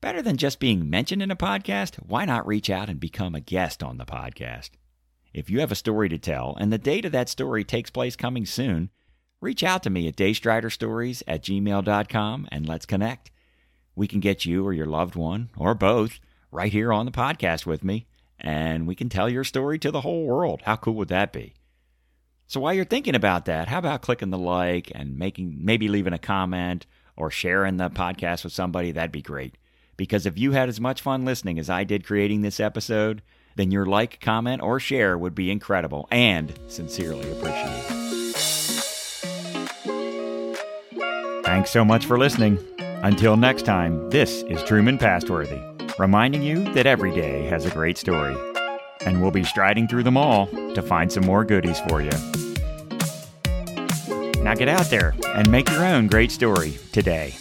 Better 0.00 0.22
than 0.22 0.36
just 0.36 0.60
being 0.60 0.88
mentioned 0.88 1.22
in 1.22 1.30
a 1.30 1.36
podcast, 1.36 1.96
why 1.96 2.24
not 2.24 2.46
reach 2.46 2.70
out 2.70 2.88
and 2.88 2.98
become 2.98 3.34
a 3.34 3.40
guest 3.40 3.82
on 3.82 3.98
the 3.98 4.06
podcast? 4.06 4.70
If 5.34 5.50
you 5.50 5.60
have 5.60 5.70
a 5.70 5.76
story 5.76 6.08
to 6.08 6.18
tell 6.18 6.56
and 6.58 6.72
the 6.72 6.78
date 6.78 7.04
of 7.04 7.12
that 7.12 7.28
story 7.28 7.64
takes 7.64 7.90
place 7.90 8.16
coming 8.16 8.46
soon, 8.46 8.90
reach 9.40 9.62
out 9.62 9.82
to 9.82 9.90
me 9.90 10.08
at 10.08 10.16
daystriderstories 10.16 11.22
at 11.26 11.42
gmail.com 11.42 12.48
and 12.50 12.68
let's 12.68 12.86
connect 12.86 13.30
we 13.94 14.08
can 14.08 14.20
get 14.20 14.46
you 14.46 14.66
or 14.66 14.72
your 14.72 14.86
loved 14.86 15.14
one 15.14 15.50
or 15.56 15.74
both 15.74 16.20
right 16.50 16.72
here 16.72 16.92
on 16.92 17.06
the 17.06 17.12
podcast 17.12 17.66
with 17.66 17.84
me, 17.84 18.06
and 18.38 18.86
we 18.86 18.94
can 18.94 19.10
tell 19.10 19.28
your 19.28 19.44
story 19.44 19.78
to 19.78 19.90
the 19.90 20.00
whole 20.00 20.24
world. 20.24 20.62
How 20.64 20.76
cool 20.76 20.94
would 20.94 21.08
that 21.08 21.32
be? 21.32 21.54
So 22.46 22.60
while 22.60 22.72
you're 22.72 22.84
thinking 22.84 23.14
about 23.14 23.44
that, 23.44 23.68
how 23.68 23.78
about 23.78 24.00
clicking 24.00 24.30
the 24.30 24.38
like 24.38 24.90
and 24.94 25.18
making 25.18 25.58
maybe 25.60 25.86
leaving 25.86 26.14
a 26.14 26.18
comment 26.18 26.86
or 27.16 27.30
sharing 27.30 27.76
the 27.76 27.90
podcast 27.90 28.42
with 28.42 28.52
somebody? 28.52 28.90
That'd 28.90 29.12
be 29.12 29.22
great. 29.22 29.56
Because 30.00 30.24
if 30.24 30.38
you 30.38 30.52
had 30.52 30.70
as 30.70 30.80
much 30.80 31.02
fun 31.02 31.26
listening 31.26 31.58
as 31.58 31.68
I 31.68 31.84
did 31.84 32.06
creating 32.06 32.40
this 32.40 32.58
episode, 32.58 33.20
then 33.56 33.70
your 33.70 33.84
like, 33.84 34.18
comment, 34.18 34.62
or 34.62 34.80
share 34.80 35.18
would 35.18 35.34
be 35.34 35.50
incredible 35.50 36.08
and 36.10 36.58
sincerely 36.68 37.30
appreciated. 37.30 37.84
Thanks 41.44 41.70
so 41.70 41.84
much 41.84 42.06
for 42.06 42.18
listening. 42.18 42.58
Until 42.78 43.36
next 43.36 43.66
time, 43.66 44.08
this 44.08 44.42
is 44.44 44.62
Truman 44.62 44.96
Pastworthy, 44.96 45.60
reminding 45.98 46.42
you 46.42 46.72
that 46.72 46.86
every 46.86 47.14
day 47.14 47.44
has 47.48 47.66
a 47.66 47.70
great 47.70 47.98
story. 47.98 48.34
And 49.04 49.20
we'll 49.20 49.30
be 49.30 49.44
striding 49.44 49.86
through 49.86 50.04
them 50.04 50.16
all 50.16 50.46
to 50.46 50.80
find 50.80 51.12
some 51.12 51.26
more 51.26 51.44
goodies 51.44 51.80
for 51.80 52.00
you. 52.00 52.08
Now 54.42 54.54
get 54.54 54.68
out 54.68 54.86
there 54.86 55.14
and 55.34 55.50
make 55.50 55.68
your 55.68 55.84
own 55.84 56.06
great 56.06 56.32
story 56.32 56.78
today. 56.90 57.34